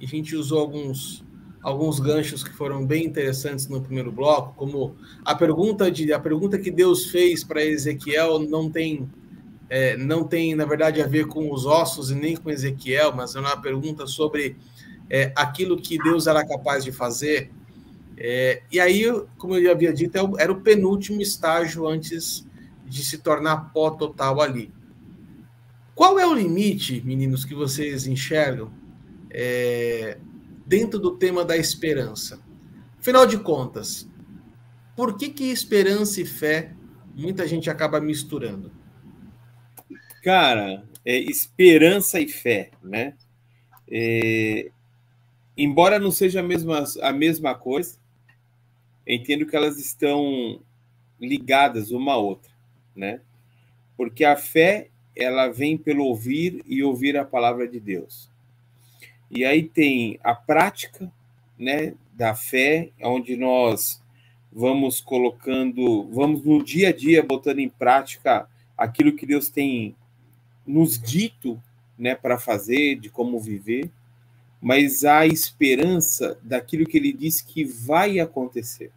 [0.02, 1.24] a gente usou alguns,
[1.66, 6.60] alguns ganchos que foram bem interessantes no primeiro bloco, como a pergunta, de, a pergunta
[6.60, 9.10] que Deus fez para Ezequiel não tem,
[9.68, 13.36] é, não tem, na verdade, a ver com os ossos e nem com Ezequiel, mas
[13.36, 14.56] é uma pergunta sobre
[15.10, 17.50] é, aquilo que Deus era capaz de fazer.
[18.16, 19.04] É, e aí,
[19.36, 22.46] como eu já havia dito, é era o penúltimo estágio antes
[22.86, 24.72] de se tornar pó total ali.
[25.96, 28.70] Qual é o limite, meninos, que vocês enxergam
[29.32, 30.20] é,
[30.66, 32.40] dentro do tema da esperança?
[33.00, 34.10] Afinal de contas,
[34.96, 36.74] por que, que esperança e fé
[37.16, 38.72] muita gente acaba misturando?
[40.24, 43.14] Cara, é esperança e fé, né?
[43.88, 44.72] É,
[45.56, 47.98] embora não seja a mesma, a mesma coisa,
[49.06, 50.60] entendo que elas estão
[51.22, 52.52] ligadas uma à outra,
[52.96, 53.22] né?
[53.96, 58.30] Porque a fé ela vem pelo ouvir e ouvir a palavra de Deus.
[59.36, 61.12] E aí tem a prática,
[61.60, 64.02] né, da fé, onde nós
[64.50, 69.94] vamos colocando, vamos no dia a dia botando em prática aquilo que Deus tem
[70.66, 71.62] nos dito,
[72.00, 73.92] né, para fazer, de como viver,
[74.62, 78.90] mas a esperança daquilo que ele disse que vai acontecer.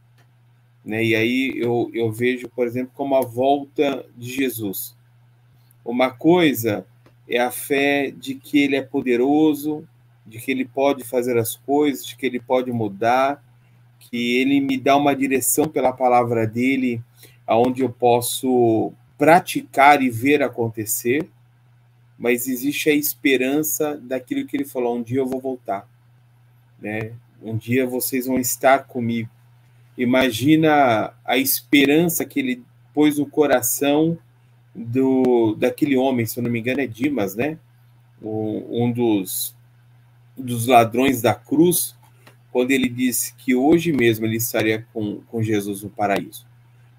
[0.85, 1.05] Né?
[1.05, 4.96] E aí eu, eu vejo, por exemplo, como a volta de Jesus.
[5.85, 6.87] Uma coisa
[7.29, 9.87] é a fé de que ele é poderoso,
[10.29, 13.43] de que ele pode fazer as coisas, de que ele pode mudar,
[13.99, 17.03] que ele me dá uma direção pela palavra dele,
[17.47, 21.29] aonde eu posso praticar e ver acontecer.
[22.19, 25.88] Mas existe a esperança daquilo que ele falou: um dia eu vou voltar,
[26.81, 27.12] né?
[27.43, 29.31] Um dia vocês vão estar comigo.
[29.97, 32.62] Imagina a esperança que ele
[32.93, 34.19] pôs no coração
[34.75, 37.59] do daquele homem, se eu não me engano, é Dimas, né?
[38.21, 39.55] um dos,
[40.38, 41.96] dos ladrões da cruz,
[42.51, 46.46] quando ele disse que hoje mesmo ele estaria com, com Jesus no paraíso.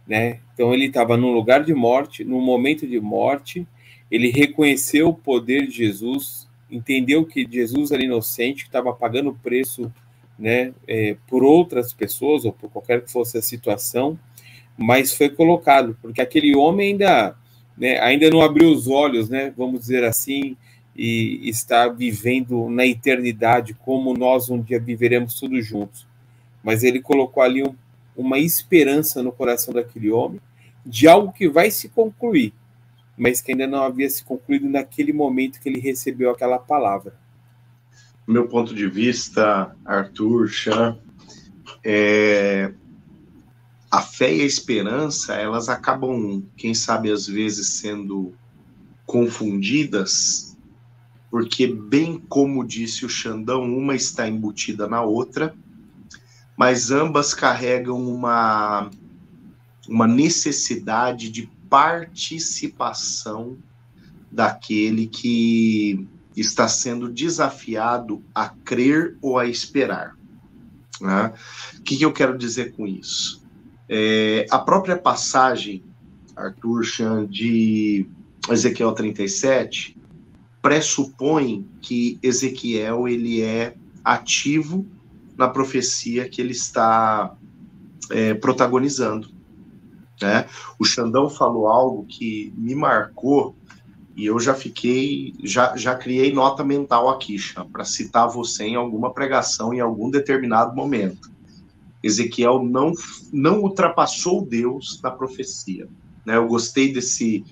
[0.08, 0.40] Né?
[0.54, 3.68] Então ele estava num lugar de morte, num momento de morte,
[4.10, 9.36] ele reconheceu o poder de Jesus, entendeu que Jesus era inocente, que estava pagando o
[9.36, 9.92] preço
[10.38, 14.18] né, é, por outras pessoas ou por qualquer que fosse a situação,
[14.78, 17.36] mas foi colocado, porque aquele homem ainda
[17.78, 20.58] né, ainda não abriu os olhos, né, vamos dizer assim,
[21.02, 26.06] e está vivendo na eternidade como nós um dia viveremos todos juntos.
[26.62, 27.74] Mas ele colocou ali um,
[28.18, 30.42] uma esperança no coração daquele homem
[30.86, 32.54] de algo que vai se concluir,
[33.18, 37.14] mas que ainda não havia se concluído naquele momento que ele recebeu aquela palavra.
[38.28, 40.98] Meu ponto de vista, Arthur, Chan,
[41.82, 42.74] é,
[43.90, 48.34] a fé e a esperança, elas acabam, quem sabe, às vezes sendo
[49.06, 50.49] confundidas,
[51.30, 55.54] porque, bem como disse o Xandão, uma está embutida na outra,
[56.58, 58.90] mas ambas carregam uma,
[59.88, 63.58] uma necessidade de participação
[64.32, 70.16] daquele que está sendo desafiado a crer ou a esperar.
[71.00, 71.34] Né?
[71.78, 73.42] O que, que eu quero dizer com isso?
[73.88, 75.84] É, a própria passagem,
[76.36, 78.06] Arthur Chan, de
[78.50, 79.99] Ezequiel 37,
[80.62, 84.86] pressupõe que Ezequiel ele é ativo
[85.38, 87.36] na profecia que ele está
[88.12, 89.30] é, protagonizando.
[90.22, 90.46] Né?
[90.78, 93.56] O Xandão falou algo que me marcou
[94.16, 97.38] e eu já fiquei, já, já criei nota mental aqui,
[97.72, 101.32] para citar você em alguma pregação em algum determinado momento.
[102.04, 102.92] Ezequiel não,
[103.32, 105.88] não ultrapassou Deus na profecia.
[106.26, 106.36] Né?
[106.36, 107.46] Eu gostei desse,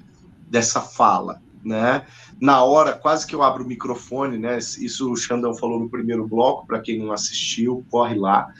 [0.50, 1.42] dessa fala.
[1.64, 2.06] Né?
[2.40, 4.58] Na hora, quase que eu abro o microfone, né?
[4.58, 8.54] Isso o Xandão falou no primeiro bloco, para quem não assistiu, corre lá.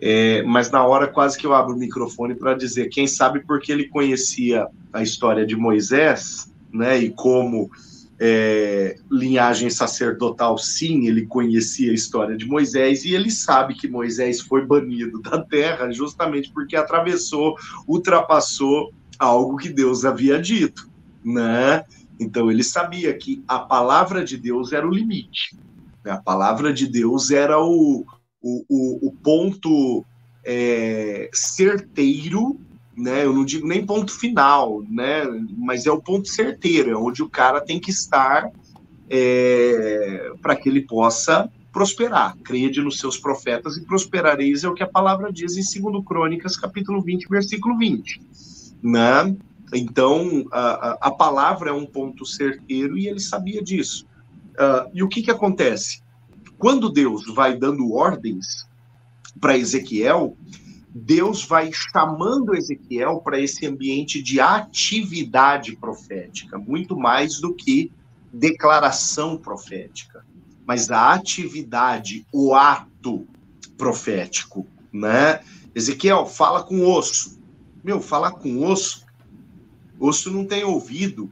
[0.00, 3.72] É, mas na hora, quase que eu abro o microfone para dizer, quem sabe porque
[3.72, 6.96] ele conhecia a história de Moisés, né?
[6.98, 7.70] E como
[8.20, 14.40] é, linhagem sacerdotal, sim, ele conhecia a história de Moisés e ele sabe que Moisés
[14.40, 17.56] foi banido da terra justamente porque atravessou,
[17.86, 20.88] ultrapassou algo que Deus havia dito,
[21.24, 21.84] né?
[22.18, 25.56] Então ele sabia que a palavra de Deus era o limite,
[26.04, 26.12] né?
[26.12, 28.04] a palavra de Deus era o,
[28.42, 30.04] o, o, o ponto
[30.44, 32.58] é, certeiro
[32.98, 33.24] né?
[33.24, 35.22] Eu não digo nem ponto final, né?
[35.56, 38.50] Mas é o ponto certeiro, é onde o cara tem que estar
[39.08, 42.36] é, para que ele possa prosperar.
[42.38, 46.56] Crede nos seus profetas e prosperareis, é o que a palavra diz em 2 Crônicas,
[46.56, 48.20] capítulo 20, versículo 20.
[48.82, 49.36] Né?
[49.74, 54.06] Então, a, a palavra é um ponto certeiro e ele sabia disso.
[54.54, 56.02] Uh, e o que, que acontece?
[56.58, 58.68] Quando Deus vai dando ordens
[59.40, 60.36] para Ezequiel,
[60.92, 67.92] Deus vai chamando Ezequiel para esse ambiente de atividade profética, muito mais do que
[68.32, 70.24] declaração profética,
[70.66, 73.26] mas a atividade, o ato
[73.76, 75.40] profético, né?
[75.74, 77.38] Ezequiel, fala com osso.
[77.84, 79.06] Meu, falar com osso,
[79.98, 81.30] osso não tem ouvido,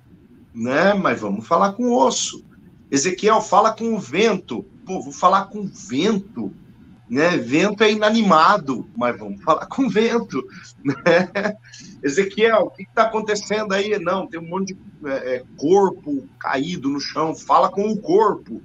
[0.54, 0.94] né?
[0.94, 2.44] Mas vamos falar com osso.
[2.90, 4.64] Ezequiel, fala com o vento.
[4.84, 6.52] Pô, vou falar com o vento
[7.08, 7.36] né?
[7.36, 10.44] Vento é inanimado, mas vamos falar com vento.
[10.84, 11.56] Né?
[12.02, 13.98] Ezequiel, o que está acontecendo aí?
[13.98, 17.34] Não, tem um monte de é, é, corpo caído no chão.
[17.34, 18.60] Fala com o corpo.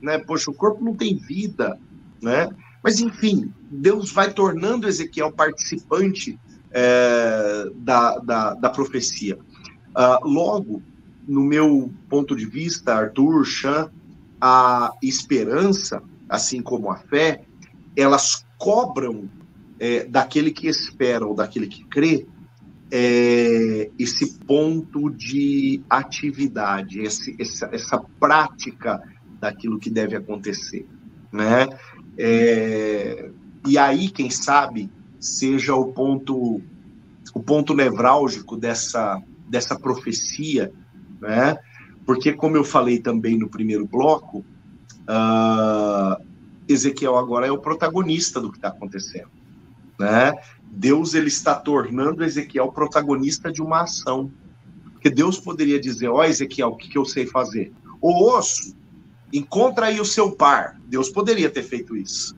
[0.00, 0.18] Né?
[0.18, 1.78] Poxa, o corpo não tem vida.
[2.22, 2.48] Né?
[2.82, 6.38] Mas, enfim, Deus vai tornando Ezequiel participante
[6.70, 9.36] é, da, da, da, profecia.
[9.36, 10.82] Uh, logo,
[11.26, 13.90] no meu ponto de vista, Arthur, Chan,
[14.40, 17.42] a esperança, assim como a fé,
[17.96, 19.28] elas cobram
[19.78, 22.26] é, daquele que espera ou daquele que crê
[22.90, 29.02] é, esse ponto de atividade, esse, essa, essa prática
[29.40, 30.86] daquilo que deve acontecer,
[31.32, 31.66] né?
[32.16, 33.30] É,
[33.66, 34.90] e aí, quem sabe,
[35.26, 36.60] seja o ponto
[37.34, 40.72] o ponto nevrálgico dessa dessa profecia,
[41.20, 41.56] né?
[42.04, 44.44] Porque como eu falei também no primeiro bloco,
[45.08, 46.24] uh,
[46.68, 49.30] Ezequiel agora é o protagonista do que está acontecendo,
[49.98, 50.32] né?
[50.70, 54.30] Deus ele está tornando Ezequiel protagonista de uma ação,
[54.92, 57.72] porque Deus poderia dizer, ó oh, Ezequiel, o que, que eu sei fazer?
[58.00, 58.76] O osso,
[59.32, 60.78] encontra aí o seu par.
[60.86, 62.36] Deus poderia ter feito isso.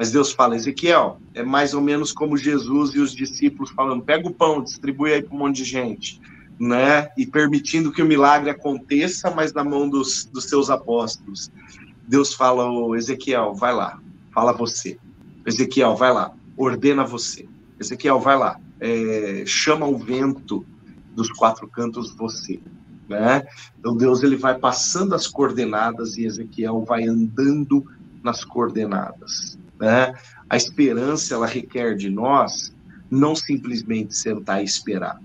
[0.00, 4.26] Mas Deus fala, Ezequiel, é mais ou menos como Jesus e os discípulos falando: pega
[4.26, 6.18] o pão, distribui aí para um monte de gente,
[6.58, 7.10] né?
[7.18, 11.52] E permitindo que o milagre aconteça, mas na mão dos, dos seus apóstolos.
[12.08, 14.00] Deus fala, oh, Ezequiel, vai lá,
[14.32, 14.98] fala você.
[15.44, 17.46] Ezequiel, vai lá, ordena você.
[17.78, 20.64] Ezequiel, vai lá, é, chama o vento
[21.14, 22.58] dos quatro cantos você.
[23.06, 23.46] Né?
[23.78, 27.84] Então Deus ele vai passando as coordenadas e Ezequiel vai andando
[28.22, 29.59] nas coordenadas.
[29.80, 30.14] Né?
[30.48, 32.72] A esperança ela requer de nós
[33.10, 35.18] não simplesmente sentar e esperar,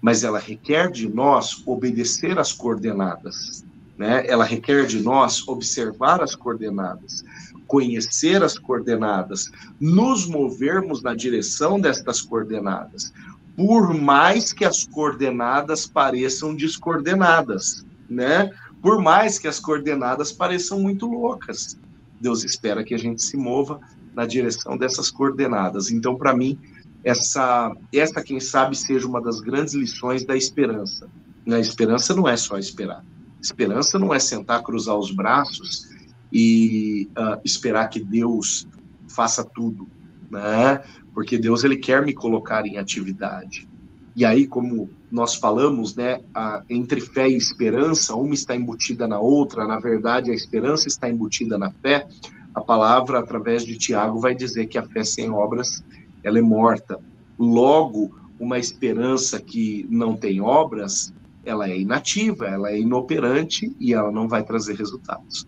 [0.00, 3.64] mas ela requer de nós obedecer às coordenadas.
[3.98, 4.26] Né?
[4.26, 7.22] Ela requer de nós observar as coordenadas,
[7.66, 13.12] conhecer as coordenadas, nos movermos na direção destas coordenadas,
[13.54, 18.50] por mais que as coordenadas pareçam descoordenadas, né?
[18.80, 21.78] Por mais que as coordenadas pareçam muito loucas,
[22.20, 23.80] Deus espera que a gente se mova
[24.14, 25.90] na direção dessas coordenadas.
[25.90, 26.58] Então, para mim,
[27.02, 31.08] essa, essa, quem sabe, seja uma das grandes lições da esperança.
[31.48, 33.04] A esperança não é só esperar.
[33.40, 35.88] Esperança não é sentar, cruzar os braços
[36.32, 38.68] e uh, esperar que Deus
[39.08, 39.88] faça tudo,
[40.30, 40.82] né?
[41.14, 43.66] Porque Deus ele quer me colocar em atividade.
[44.14, 49.18] E aí, como nós falamos, né, a, entre fé e esperança, uma está embutida na
[49.18, 49.66] outra.
[49.66, 52.06] Na verdade, a esperança está embutida na fé.
[52.54, 55.84] A palavra, através de Tiago, vai dizer que a fé sem obras
[56.22, 56.98] ela é morta.
[57.38, 61.12] Logo, uma esperança que não tem obras,
[61.44, 65.46] ela é inativa, ela é inoperante e ela não vai trazer resultados.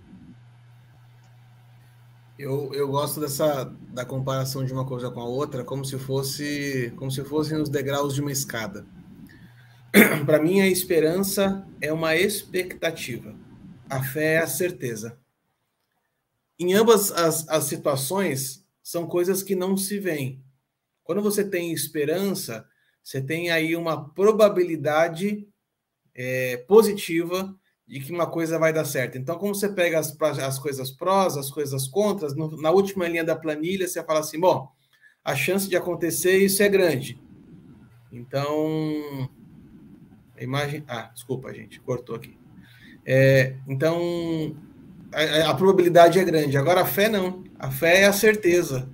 [2.39, 6.93] Eu, eu gosto dessa da comparação de uma coisa com a outra, como se fosse
[6.97, 8.87] como se fossem os degraus de uma escada.
[10.25, 13.37] Para mim, a esperança é uma expectativa,
[13.89, 15.19] a fé é a certeza.
[16.59, 20.43] Em ambas as, as situações, são coisas que não se veem.
[21.05, 22.67] Quando você tem esperança,
[23.03, 25.47] você tem aí uma probabilidade
[26.15, 27.55] é, positiva
[27.93, 29.19] de que uma coisa vai dar certo.
[29.19, 33.23] Então, como você pega as, as coisas prós, as coisas contras, no, na última linha
[33.23, 34.73] da planilha, você fala assim: bom,
[35.23, 37.21] a chance de acontecer isso é grande.
[38.11, 39.29] Então,
[40.35, 40.83] a imagem.
[40.89, 42.35] Ah, desculpa, gente, cortou aqui.
[43.05, 44.57] É, então,
[45.13, 46.57] a, a probabilidade é grande.
[46.57, 47.45] Agora, a fé não.
[47.59, 48.89] A fé é a certeza,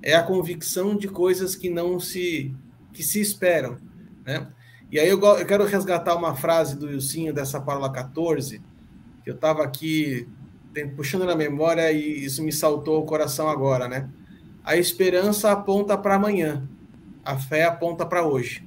[0.00, 2.54] é a convicção de coisas que não se
[2.92, 3.78] que se esperam,
[4.24, 4.46] né?
[4.94, 8.62] E aí eu, eu quero resgatar uma frase do Ilcinho dessa Paula 14,
[9.24, 10.28] que eu estava aqui
[10.94, 14.08] puxando na memória e isso me saltou o coração agora, né?
[14.62, 16.68] A esperança aponta para amanhã,
[17.24, 18.64] a fé aponta para hoje.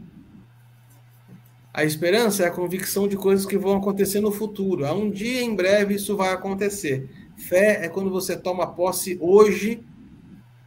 [1.74, 4.86] A esperança é a convicção de coisas que vão acontecer no futuro.
[4.86, 7.10] A um dia, em breve, isso vai acontecer.
[7.38, 9.82] Fé é quando você toma posse hoje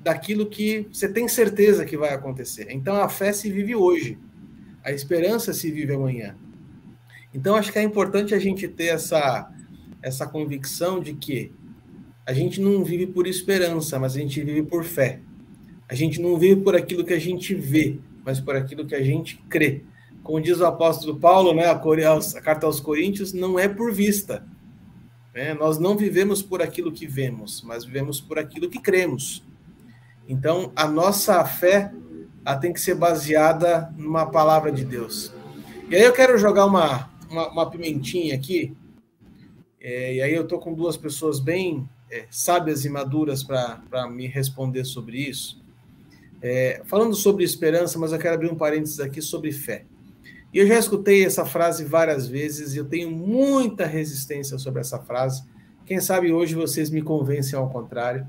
[0.00, 2.68] daquilo que você tem certeza que vai acontecer.
[2.70, 4.18] Então a fé se vive hoje.
[4.84, 6.36] A esperança se vive amanhã.
[7.32, 9.50] Então acho que é importante a gente ter essa
[10.02, 11.52] essa convicção de que
[12.26, 15.20] a gente não vive por esperança, mas a gente vive por fé.
[15.88, 19.02] A gente não vive por aquilo que a gente vê, mas por aquilo que a
[19.02, 19.82] gente crê.
[20.22, 24.46] Como diz o apóstolo Paulo, né, a, carta aos Coríntios, não é por vista.
[25.34, 25.54] Né?
[25.54, 29.42] Nós não vivemos por aquilo que vemos, mas vivemos por aquilo que cremos.
[30.28, 31.92] Então, a nossa fé
[32.50, 35.32] ela tem que ser baseada numa palavra de Deus.
[35.88, 38.76] E aí eu quero jogar uma, uma, uma pimentinha aqui,
[39.80, 44.26] é, e aí eu estou com duas pessoas bem é, sábias e maduras para me
[44.26, 45.62] responder sobre isso.
[46.42, 49.84] É, falando sobre esperança, mas eu quero abrir um parênteses aqui sobre fé.
[50.52, 54.98] E eu já escutei essa frase várias vezes e eu tenho muita resistência sobre essa
[54.98, 55.44] frase.
[55.86, 58.26] Quem sabe hoje vocês me convencem ao contrário.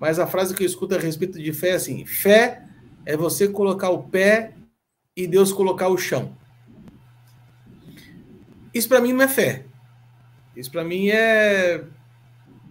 [0.00, 2.66] Mas a frase que eu escuto a respeito de fé é assim: fé
[3.04, 4.54] é você colocar o pé
[5.16, 6.36] e Deus colocar o chão.
[8.72, 9.66] Isso para mim não é fé.
[10.56, 11.84] Isso para mim é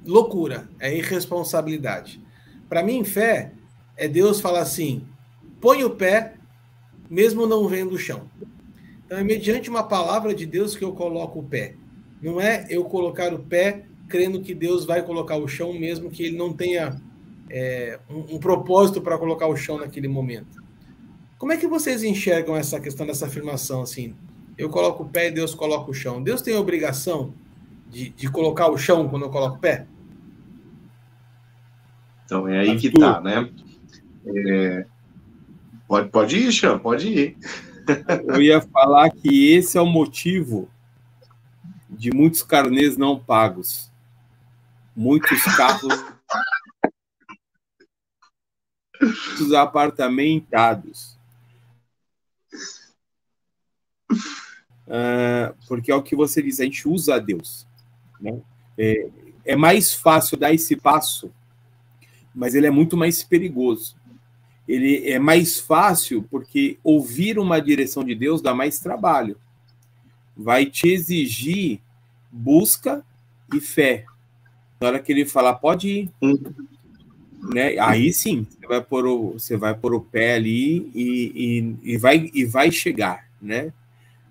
[0.05, 2.21] loucura, é irresponsabilidade.
[2.67, 3.51] Para mim, fé
[3.97, 5.05] é Deus falar assim:
[5.59, 6.35] põe o pé,
[7.09, 8.29] mesmo não vendo o chão.
[9.05, 11.75] Então, é mediante uma palavra de Deus que eu coloco o pé.
[12.21, 16.23] Não é eu colocar o pé crendo que Deus vai colocar o chão, mesmo que
[16.23, 17.01] ele não tenha
[17.51, 20.63] é, um, um propósito para colocar o chão naquele momento.
[21.37, 24.15] Como é que vocês enxergam essa questão dessa afirmação assim?
[24.57, 26.23] Eu coloco o pé e Deus coloca o chão.
[26.23, 27.33] Deus tem a obrigação
[27.89, 29.85] de, de colocar o chão quando eu coloco o pé?
[32.25, 33.49] Então é aí que tá, né?
[34.25, 34.85] É...
[35.87, 37.37] Pode, pode ir, Xan, pode ir.
[38.25, 40.69] Eu ia falar que esse é o motivo
[41.89, 43.91] de muitos carnês não pagos.
[44.95, 46.05] Muitos carros.
[49.01, 51.17] Muitos apartamentados.
[54.87, 57.67] Uh, porque é o que você diz, a gente usa a Deus.
[58.19, 58.41] Né?
[58.77, 59.09] É,
[59.45, 61.33] é mais fácil dar esse passo,
[62.35, 63.95] mas ele é muito mais perigoso
[64.67, 69.37] ele é mais fácil porque ouvir uma direção de Deus dá mais trabalho.
[70.35, 71.81] Vai te exigir
[72.31, 73.05] busca
[73.53, 74.05] e fé.
[74.79, 76.11] Na hora que ele falar, pode ir.
[77.41, 77.77] Né?
[77.79, 81.97] Aí sim, você vai pôr o, você vai pôr o pé ali e, e, e
[81.97, 83.27] vai, e vai chegar.
[83.41, 83.73] Né?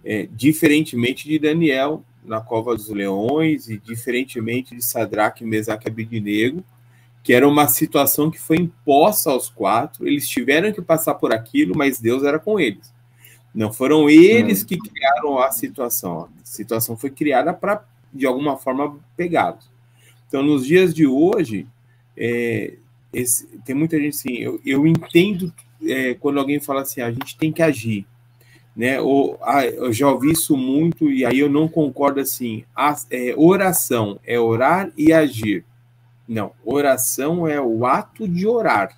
[0.05, 6.65] É, diferentemente de Daniel na cova dos leões e diferentemente de Sadraque, Mesaque e
[7.23, 11.77] que era uma situação que foi imposta aos quatro, eles tiveram que passar por aquilo,
[11.77, 12.93] mas Deus era com eles.
[13.55, 14.67] Não foram eles hum.
[14.67, 16.29] que criaram a situação.
[16.41, 19.69] A situação foi criada para, de alguma forma, pegá-los.
[20.29, 21.67] Então, nos dias de hoje,
[22.17, 22.75] é,
[23.13, 25.53] esse, tem muita gente assim, eu, eu entendo
[25.83, 28.07] é, quando alguém fala assim, ah, a gente tem que agir.
[28.77, 29.01] Né?
[29.01, 32.65] Ou, ah, eu já ouvi isso muito e aí eu não concordo assim.
[32.75, 35.65] A, é, oração é orar e agir.
[36.27, 38.97] Não, oração é o ato de orar.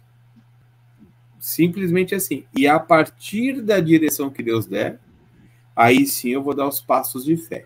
[1.41, 2.45] Simplesmente assim.
[2.55, 5.01] E a partir da direção que Deus der,
[5.75, 7.65] aí sim eu vou dar os passos de fé.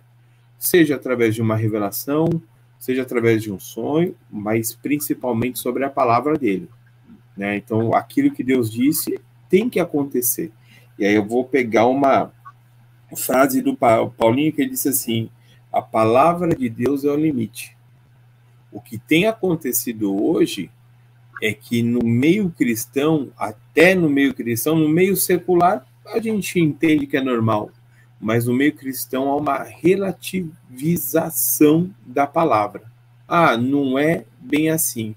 [0.58, 2.28] Seja através de uma revelação,
[2.78, 6.68] seja através de um sonho, mas principalmente sobre a palavra dele.
[7.36, 7.56] Né?
[7.56, 10.52] Então, aquilo que Deus disse tem que acontecer.
[10.98, 12.32] E aí eu vou pegar uma
[13.16, 15.30] frase do Paulinho que ele disse assim:
[15.72, 17.76] a palavra de Deus é o limite.
[18.72, 20.70] O que tem acontecido hoje
[21.42, 27.06] é que no meio cristão, até no meio cristão, no meio secular, a gente entende
[27.06, 27.70] que é normal,
[28.26, 32.82] mas no meio cristão há uma relativização da palavra.
[33.28, 35.14] Ah, não é bem assim.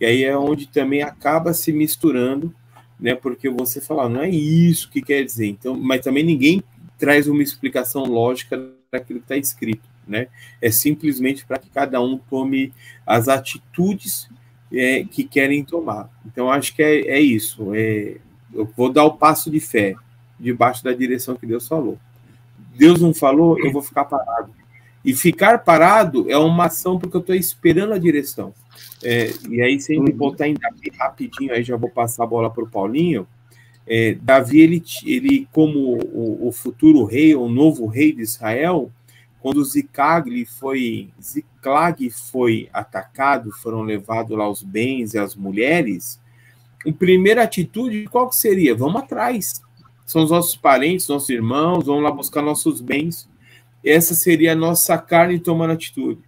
[0.00, 2.54] E aí é onde também acaba se misturando,
[2.98, 3.14] né?
[3.14, 5.48] Porque você fala, não é isso que quer dizer.
[5.48, 6.64] Então, mas também ninguém
[6.98, 8.56] traz uma explicação lógica
[8.90, 10.28] daquilo que está escrito né?
[10.62, 12.72] É simplesmente para que cada um tome
[13.04, 14.30] as atitudes
[14.72, 16.08] é, que querem tomar.
[16.24, 17.74] Então, acho que é, é isso.
[17.74, 18.16] É,
[18.54, 19.94] eu vou dar o passo de fé
[20.40, 21.98] debaixo da direção que Deus falou.
[22.76, 24.52] Deus não falou, eu vou ficar parado.
[25.04, 28.52] E ficar parado é uma ação porque eu estou esperando a direção.
[29.02, 30.06] É, e aí, sem uhum.
[30.06, 33.26] botar em Davi rapidinho, aí já vou passar a bola para o Paulinho.
[33.86, 38.90] É, Davi, ele, ele como o, o, futuro rei, o novo rei de Israel,
[39.40, 46.20] quando Ziclag foi, Ziclag foi atacado, foram levados lá os bens e as mulheres,
[46.84, 48.74] a primeira atitude qual que seria?
[48.74, 49.62] Vamos atrás.
[50.06, 53.28] São os nossos parentes, nossos irmãos, vamos lá buscar nossos bens.
[53.84, 56.20] Essa seria a nossa carne tomando atitude.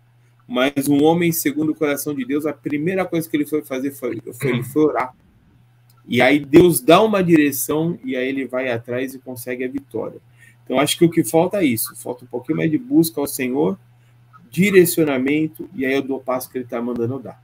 [0.49, 3.93] Mas um homem segundo o coração de Deus, a primeira coisa que ele foi fazer
[3.93, 5.14] foi, foi, ele foi orar.
[6.09, 10.20] E aí Deus dá uma direção e aí ele vai atrás e consegue a vitória.
[10.64, 13.26] Então acho que o que falta é isso, falta um pouquinho mais de busca ao
[13.26, 13.79] Senhor,
[14.51, 17.41] direcionamento, e aí eu dou o passo que ele está mandando eu dar.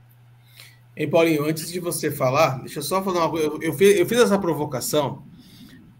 [0.97, 3.47] Hein, Paulinho, antes de você falar, deixa eu só falar uma coisa.
[3.47, 5.23] Eu, eu, fiz, eu fiz essa provocação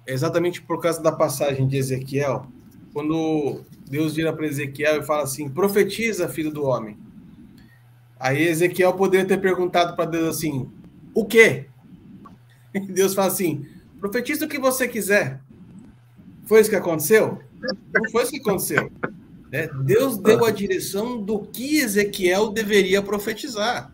[0.08, 2.48] exatamente por causa da passagem de Ezequiel,
[2.94, 6.98] quando Deus vira para Ezequiel e fala assim: profetiza, filho do homem.
[8.20, 10.70] Aí Ezequiel poderia ter perguntado para Deus assim:
[11.14, 11.68] o quê?
[12.74, 13.66] E Deus fala assim:
[14.00, 15.42] profetiza o que você quiser.
[16.46, 17.40] Foi isso que aconteceu?
[17.94, 18.92] Não foi isso que aconteceu.
[19.52, 23.92] É, Deus deu a direção do que Ezequiel deveria profetizar.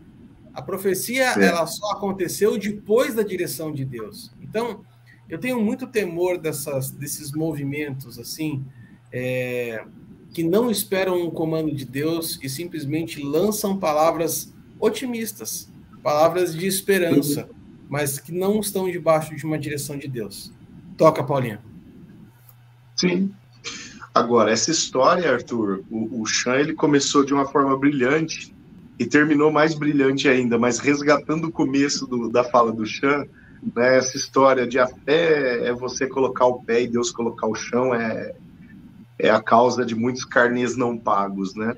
[0.52, 1.42] A profecia Sim.
[1.42, 4.30] ela só aconteceu depois da direção de Deus.
[4.40, 4.84] Então,
[5.32, 8.62] eu tenho muito temor dessas, desses movimentos assim
[9.10, 9.82] é,
[10.30, 15.72] que não esperam um comando de Deus e simplesmente lançam palavras otimistas,
[16.02, 17.48] palavras de esperança,
[17.88, 20.52] mas que não estão debaixo de uma direção de Deus.
[20.98, 21.62] Toca, Paulinha.
[22.94, 23.32] Sim.
[24.14, 28.54] Agora, essa história, Arthur, o, o Chan, ele começou de uma forma brilhante
[28.98, 33.24] e terminou mais brilhante ainda, mas resgatando o começo do, da fala do Chan,
[33.74, 37.54] né, essa história de a fé é você colocar o pé e Deus colocar o
[37.54, 38.34] chão, é,
[39.18, 41.76] é a causa de muitos carnês não pagos, né?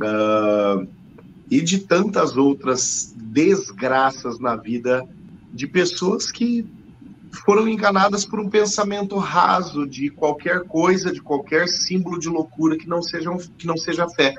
[0.00, 0.88] Uh,
[1.48, 5.06] e de tantas outras desgraças na vida
[5.52, 6.66] de pessoas que
[7.44, 12.88] foram enganadas por um pensamento raso de qualquer coisa, de qualquer símbolo de loucura que
[12.88, 14.34] não seja, que não seja fé.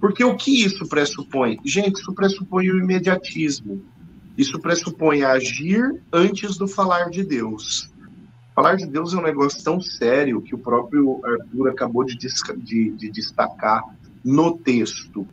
[0.00, 1.58] Porque o que isso pressupõe?
[1.64, 3.82] Gente, isso pressupõe o imediatismo.
[4.36, 7.90] Isso pressupõe agir antes do falar de Deus.
[8.54, 12.90] Falar de Deus é um negócio tão sério que o próprio Arthur acabou de, de,
[12.90, 13.82] de destacar
[14.24, 15.26] no texto.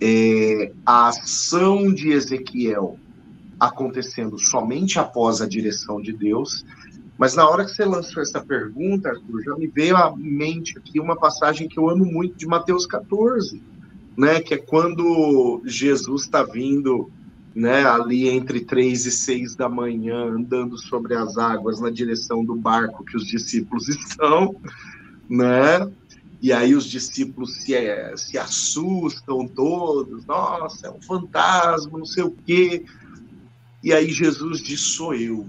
[0.00, 2.98] É, a ação de Ezequiel
[3.58, 6.64] acontecendo somente após a direção de Deus.
[7.18, 11.00] Mas na hora que você lançou essa pergunta, Arthur, já me veio à mente aqui
[11.00, 13.62] uma passagem que eu amo muito de Mateus 14,
[14.16, 14.40] né?
[14.40, 17.10] Que é quando Jesus está vindo
[17.56, 22.54] né, ali entre três e seis da manhã, andando sobre as águas na direção do
[22.54, 24.54] barco que os discípulos estão,
[25.26, 25.90] né?
[26.42, 32.24] E aí os discípulos se, é, se assustam todos, nossa, é um fantasma, não sei
[32.24, 32.84] o quê.
[33.82, 35.46] E aí Jesus diz, sou eu.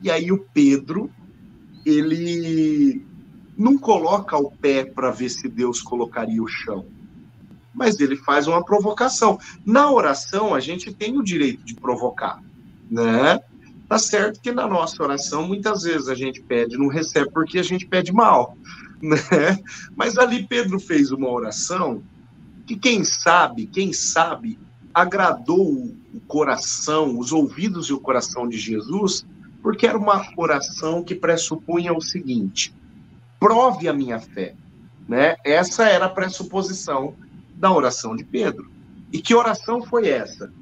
[0.00, 1.10] E aí o Pedro,
[1.84, 3.04] ele
[3.58, 6.86] não coloca o pé para ver se Deus colocaria o chão
[7.74, 9.38] mas ele faz uma provocação.
[9.64, 12.42] Na oração, a gente tem o direito de provocar,
[12.90, 13.40] né?
[13.88, 17.62] Tá certo que na nossa oração, muitas vezes a gente pede, não recebe porque a
[17.62, 18.56] gente pede mal,
[19.02, 19.58] né?
[19.94, 22.02] Mas ali Pedro fez uma oração
[22.66, 24.58] que, quem sabe, quem sabe,
[24.94, 29.26] agradou o coração, os ouvidos e o coração de Jesus,
[29.62, 32.74] porque era uma oração que pressupunha o seguinte:
[33.38, 34.54] prove a minha fé.
[35.08, 35.36] Né?
[35.44, 37.14] Essa era a pressuposição
[37.62, 38.68] da oração de Pedro.
[39.12, 40.52] E que oração foi essa?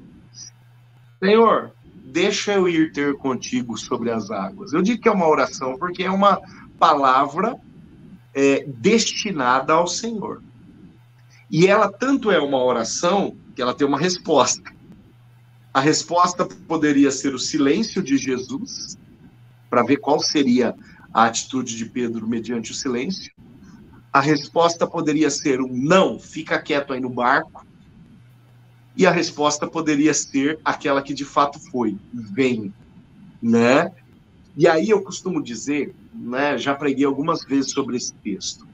[1.17, 4.71] Senhor, deixa eu ir ter contigo sobre as águas.
[4.71, 6.39] Eu digo que é uma oração porque é uma
[6.77, 7.59] palavra
[8.35, 10.43] é, destinada ao Senhor.
[11.49, 14.71] E ela tanto é uma oração que ela tem uma resposta.
[15.73, 18.95] A resposta poderia ser o silêncio de Jesus,
[19.71, 20.75] para ver qual seria
[21.11, 23.33] a atitude de Pedro mediante o silêncio
[24.11, 27.65] a resposta poderia ser um não, fica quieto aí no barco.
[28.95, 32.73] E a resposta poderia ser aquela que de fato foi, vem,
[33.41, 33.91] né?
[34.57, 38.67] E aí eu costumo dizer, né, já preguei algumas vezes sobre esse texto.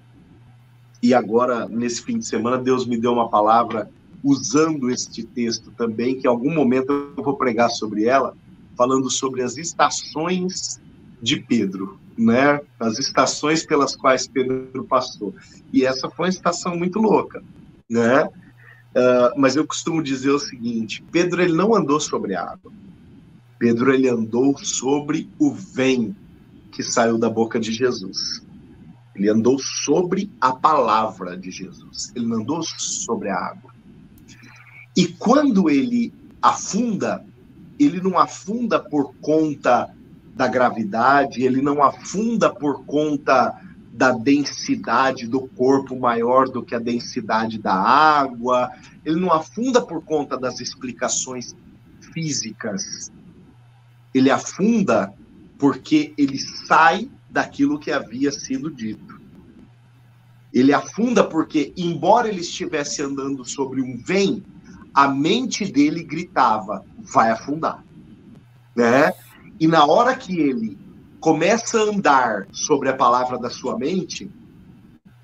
[1.04, 3.92] E agora, nesse fim de semana, Deus me deu uma palavra
[4.24, 8.36] usando este texto também, que em algum momento eu vou pregar sobre ela,
[8.76, 10.82] falando sobre as estações
[11.22, 15.36] de Pedro né, as estações pelas quais Pedro passou.
[15.72, 17.43] E essa foi uma estação muito louca,
[17.89, 18.26] né?
[18.26, 22.72] Uh, mas eu costumo dizer o seguinte: Pedro ele não andou sobre a água.
[23.59, 26.15] Pedro ele andou sobre o vem
[26.72, 28.43] que saiu da boca de Jesus.
[29.15, 32.11] Ele andou sobre a palavra de Jesus.
[32.15, 33.72] Ele não andou sobre a água.
[34.95, 37.26] E quando ele afunda,
[37.80, 39.91] ele não afunda por conta
[40.38, 43.60] da gravidade, ele não afunda por conta
[43.92, 48.72] da densidade do corpo maior do que a densidade da água,
[49.04, 51.56] ele não afunda por conta das explicações
[52.14, 53.12] físicas.
[54.14, 55.12] Ele afunda
[55.58, 59.20] porque ele sai daquilo que havia sido dito.
[60.54, 64.44] Ele afunda porque, embora ele estivesse andando sobre um vem,
[64.94, 67.84] a mente dele gritava: vai afundar.
[68.76, 69.12] Né?
[69.60, 70.78] E na hora que ele
[71.20, 74.30] começa a andar sobre a palavra da sua mente,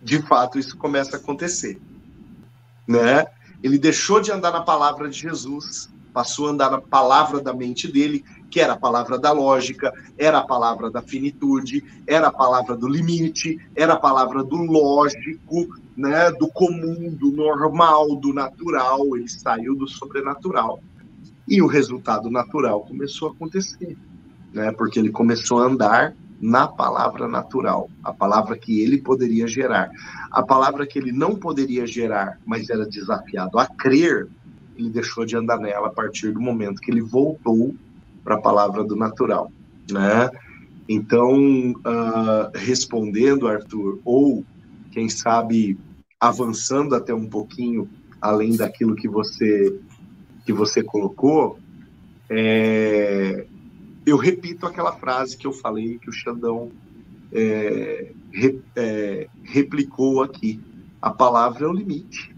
[0.02, 1.80] de fato isso começa a acontecer.
[2.88, 3.26] Né?
[3.62, 7.92] Ele deixou de andar na palavra de Jesus, passou a andar na palavra da mente
[7.92, 12.76] dele, que era a palavra da lógica, era a palavra da finitude, era a palavra
[12.76, 19.28] do limite, era a palavra do lógico, né, do comum, do normal, do natural, ele
[19.28, 20.80] saiu do sobrenatural.
[21.48, 23.98] E o resultado natural começou a acontecer,
[24.54, 29.90] né, porque ele começou a andar na palavra natural, a palavra que ele poderia gerar.
[30.30, 34.28] A palavra que ele não poderia gerar, mas era desafiado a crer,
[34.78, 37.74] ele deixou de andar nela a partir do momento que ele voltou
[38.24, 39.52] para a palavra do natural,
[39.90, 40.30] né?
[40.88, 44.44] Então, uh, respondendo, Arthur, ou
[44.92, 45.78] quem sabe
[46.20, 47.90] avançando até um pouquinho
[48.22, 49.80] além daquilo que você
[50.46, 51.58] que você colocou,
[52.30, 53.46] é,
[54.06, 56.72] eu repito aquela frase que eu falei que o Xandão
[57.32, 60.62] é, re, é, replicou aqui:
[61.02, 62.34] a palavra é o limite.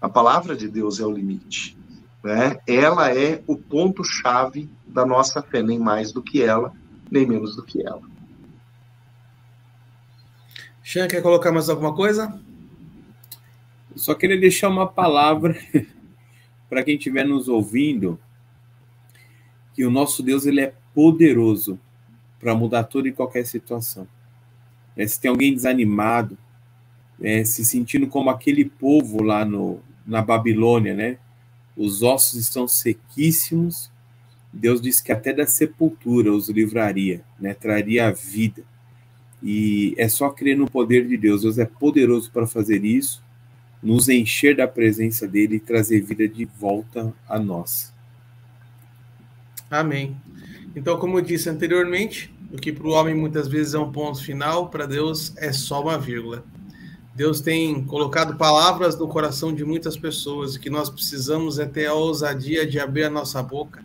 [0.00, 1.76] A palavra de Deus é o limite.
[2.22, 2.58] Né?
[2.66, 6.72] Ela é o ponto-chave da nossa fé, nem mais do que ela,
[7.10, 8.02] nem menos do que ela.
[10.82, 12.40] Xan, quer colocar mais alguma coisa?
[13.90, 15.56] Eu só queria deixar uma palavra
[16.68, 18.18] para quem estiver nos ouvindo,
[19.80, 21.80] que o nosso Deus ele é poderoso
[22.38, 24.06] para mudar toda e qualquer situação.
[24.94, 26.36] É, se tem alguém desanimado,
[27.18, 31.16] é, se sentindo como aquele povo lá no, na Babilônia, né?
[31.74, 33.90] Os ossos estão sequíssimos.
[34.52, 37.54] Deus disse que até da sepultura os livraria, né?
[37.54, 38.62] Traria a vida.
[39.42, 41.40] E é só crer no poder de Deus.
[41.40, 43.24] Deus é poderoso para fazer isso,
[43.82, 47.98] nos encher da presença dele e trazer vida de volta a nós.
[49.70, 50.16] Amém.
[50.74, 54.20] Então, como eu disse anteriormente, o que para o homem muitas vezes é um ponto
[54.22, 56.44] final, para Deus é só uma vírgula.
[57.14, 61.86] Deus tem colocado palavras no coração de muitas pessoas e que nós precisamos é ter
[61.86, 63.84] a ousadia de abrir a nossa boca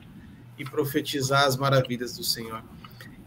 [0.58, 2.64] e profetizar as maravilhas do Senhor.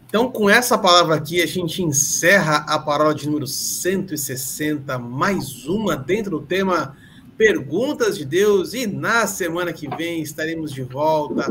[0.07, 5.95] Então, com essa palavra aqui, a gente encerra a paródia de número 160, mais uma
[5.95, 6.97] dentro do tema
[7.37, 8.73] Perguntas de Deus.
[8.73, 11.45] E na semana que vem estaremos de volta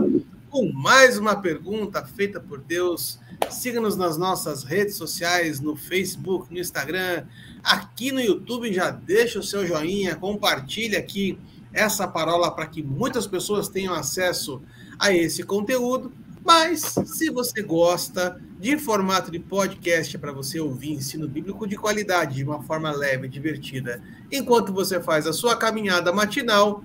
[0.48, 3.18] com mais uma pergunta feita por Deus.
[3.50, 7.26] Siga-nos nas nossas redes sociais, no Facebook, no Instagram,
[7.62, 8.72] aqui no YouTube.
[8.72, 11.38] Já deixa o seu joinha, compartilhe aqui
[11.72, 14.62] essa parola para que muitas pessoas tenham acesso
[14.98, 16.12] a esse conteúdo.
[16.44, 22.36] Mas, se você gosta de formato de podcast para você ouvir ensino bíblico de qualidade,
[22.36, 26.82] de uma forma leve e divertida, enquanto você faz a sua caminhada matinal,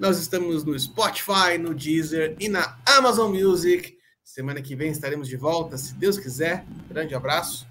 [0.00, 3.98] nós estamos no Spotify, no Deezer e na Amazon Music.
[4.24, 6.64] Semana que vem estaremos de volta, se Deus quiser.
[6.88, 7.66] Grande abraço.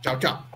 [0.00, 0.53] Tchau, tchau.